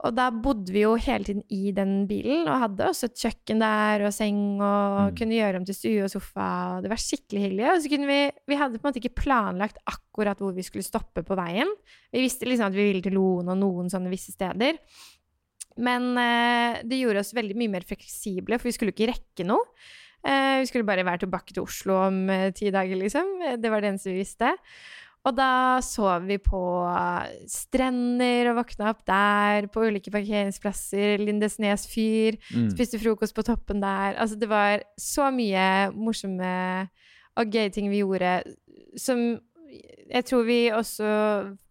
[0.03, 3.61] og da bodde vi jo hele tiden i den bilen, og hadde også et kjøkken
[3.63, 5.17] der, og seng, og Mm.
[5.17, 7.67] kunne gjøre om til stue og sofa, og det var skikkelig hyggelig.
[7.71, 10.83] Og så kunne vi Vi hadde på en måte ikke planlagt akkurat hvor vi skulle
[10.85, 11.71] stoppe på veien.
[12.13, 14.79] Vi visste liksom at vi ville til Loen og noen sånne visse steder.
[15.79, 19.63] Men eh, det gjorde oss veldig mye mer fleksible, for vi skulle ikke rekke noe.
[20.25, 23.57] Eh, vi skulle bare være tilbake til Oslo om eh, ti dager, liksom.
[23.63, 24.53] Det var det eneste vi visste.
[25.25, 26.61] Og da sov vi på
[26.91, 32.71] eh, strender og våkna opp der, på ulike parkeringsplasser, Lindesnes fyr, Mm.
[32.75, 34.17] spiste frokost på toppen der.
[34.19, 36.89] Altså, det var så mye morsomme
[37.39, 38.43] og gøye ting vi gjorde,
[38.99, 39.39] som
[40.13, 41.07] jeg tror vi også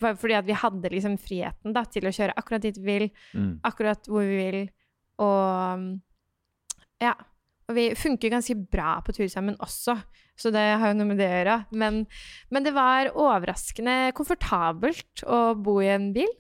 [0.02, 3.10] var fordi at vi hadde liksom friheten da, til å kjøre akkurat dit vi vil,
[3.36, 3.60] Mm.
[3.68, 4.70] akkurat hvor vi vil,
[5.20, 6.00] og,
[7.02, 7.14] Ja.
[7.70, 9.96] Og vi funker ganske bra på tur sammen også,
[10.40, 11.56] så det har jo noe med det å gjøre.
[11.78, 12.00] Men,
[12.50, 16.32] men det var overraskende komfortabelt å bo i en bil.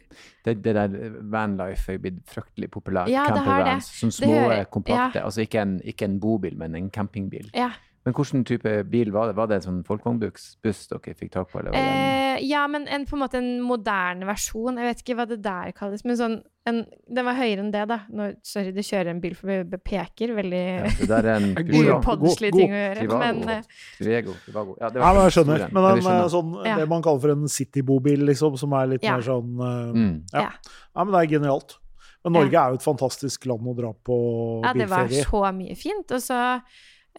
[0.46, 0.96] Det, det der
[1.32, 3.12] vanlife er blitt fryktelig populært.
[3.14, 3.92] Ja, Campervans.
[4.02, 5.24] Sånne små, Det hører- kompakte.
[5.24, 7.52] Altså ikke en, ikke en bobil, men en campingbil.
[7.54, 7.70] Ja.
[8.06, 9.36] Men hvilken type bil var det?
[9.38, 11.60] Var det en sånn folkevognbuss buss dere fikk tak på?
[11.60, 14.78] Eller var det en, Eh, ja, men en, på en måte en moderne versjon.
[14.80, 17.84] Jeg vet ikke hva det der kalles, men sånn en, Den var høyere enn det,
[17.90, 18.00] da.
[18.10, 20.34] Nå, sorry, det kjører en bil forbi og peker.
[20.38, 22.00] Veldig ja, det der er en ja.
[22.00, 22.96] god- ting å gjøre.
[23.02, 23.20] Trivago.
[23.20, 23.62] Men eh,
[24.00, 24.36] Trivago.
[24.46, 24.76] Trivago.
[24.82, 25.66] Ja, det Ja, men jeg skjønner.
[25.68, 25.74] en.
[25.74, 26.24] Men Ja, en, skjønner.
[26.24, 26.76] eh, sånn, Ja.
[26.82, 29.18] det man kaller for en citybobil, liksom, som er litt Ja.
[29.18, 30.24] mer sånn eh, Mm.
[30.34, 30.40] ja.
[30.42, 30.52] Ja.
[30.96, 31.78] ja, men det er genialt.
[32.24, 34.16] Men Norge er jo et fantastisk land å dra på
[34.62, 34.64] bilferie.
[34.64, 36.12] ja, det var så mye fint.
[36.12, 36.60] Og så eh,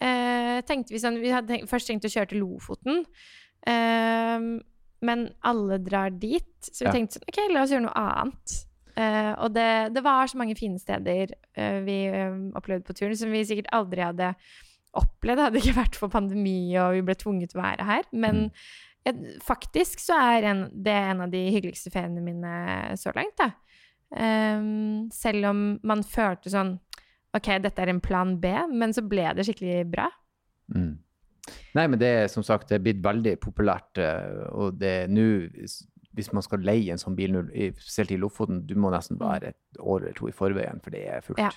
[0.00, 3.04] tenkte vi sånn Vi hadde tenkt, først tenkt å kjøre til Lofoten.
[3.68, 4.60] Ehm,
[5.02, 6.92] men alle drar dit, så vi Ja.
[6.92, 8.66] tenkte sånn OK, la oss gjøre noe annet.
[8.96, 13.16] Eh, og det, det var så mange fine steder eh, vi eh, opplevde på turen,
[13.16, 14.34] som vi sikkert aldri hadde
[14.92, 18.02] opplevd Det hadde ikke vært for pandemi og vi ble tvunget til å være her.
[18.12, 18.50] Men
[19.06, 23.52] eh, faktisk så er en, det en av de hyggeligste feriene mine så langt, da.
[24.12, 26.74] Um, selv om man følte sånn
[27.34, 30.08] OK, dette er en plan B, men så ble det skikkelig bra.
[30.74, 30.98] Mm.
[31.74, 35.08] Nei, men det er som sagt det er blitt veldig populært, eh, og det er
[35.08, 37.32] nå hvis- Hvis man skal leie en sånn bil,
[37.72, 41.06] spesielt i Lofoten, du må nesten være et år eller to i forveien, for det
[41.08, 41.38] er fullt.
[41.38, 41.48] Ja.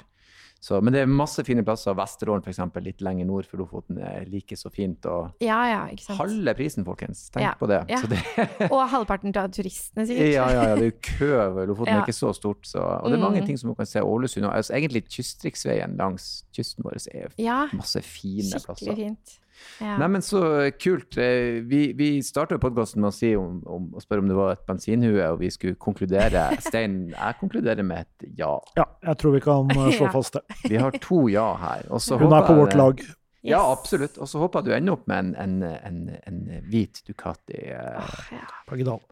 [0.65, 1.93] Så, men det er masse fine plasser.
[1.93, 5.05] Vesterålen f.eks., litt lenger nord for Lofoten, er like så fint.
[5.05, 5.81] Og Ja, ja,
[6.17, 7.27] halve prisen, folkens.
[7.29, 7.83] Tenk Ja, på det.
[8.09, 8.21] det
[8.73, 10.31] Og halvparten av turistene, sikkert.
[10.33, 11.29] ja, ja, ja, det er jo kø
[11.69, 12.65] Lofoten, er ikke så stort.
[12.65, 13.45] Så, og det er mange Mm.
[13.51, 14.01] ting som man kan se.
[14.01, 17.29] Ålesund og altså, egentlig kystriksveien langs kysten vår er
[17.75, 18.95] masse fine skikkelig plasser.
[18.95, 19.39] fint.
[19.81, 19.97] Ja.
[19.99, 20.39] Nei, men så
[20.79, 21.17] kult.
[21.17, 24.53] Eh, Vi, vi starta podkasten med å si om, om, å spørre om det var
[24.55, 26.47] et bensinhue, og vi skulle konkludere.
[26.63, 28.53] Stein, jeg konkluderer med et ja.
[28.79, 30.13] Ja, jeg tror vi kan eh, slå Ja.
[30.15, 30.45] fast det.
[30.69, 31.85] Vi har to ja her.
[31.91, 32.99] Hun er på vårt lag.
[32.99, 33.05] lag.
[33.45, 34.15] Ja, absolutt.
[34.17, 38.15] Og så håper jeg du ender opp med en, en, en, en hvit Ducati Åh,
[38.33, 38.47] ja.
[38.65, 39.03] Pagidal.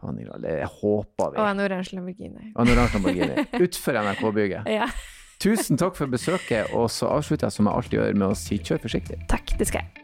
[0.42, 1.38] Det håper vi.
[1.38, 2.48] Og en oransje Lamborghini.
[2.56, 3.44] Og en oransje Lamborghini.
[3.68, 4.66] Utfor NRK-bygget.
[4.74, 4.88] Ja,
[5.44, 8.58] Tusen takk for besøket, og så avslutter jeg som jeg alltid gjør med å si
[8.58, 9.18] kjør forsiktig.
[9.30, 9.54] takk.
[9.60, 10.03] Det skal jeg.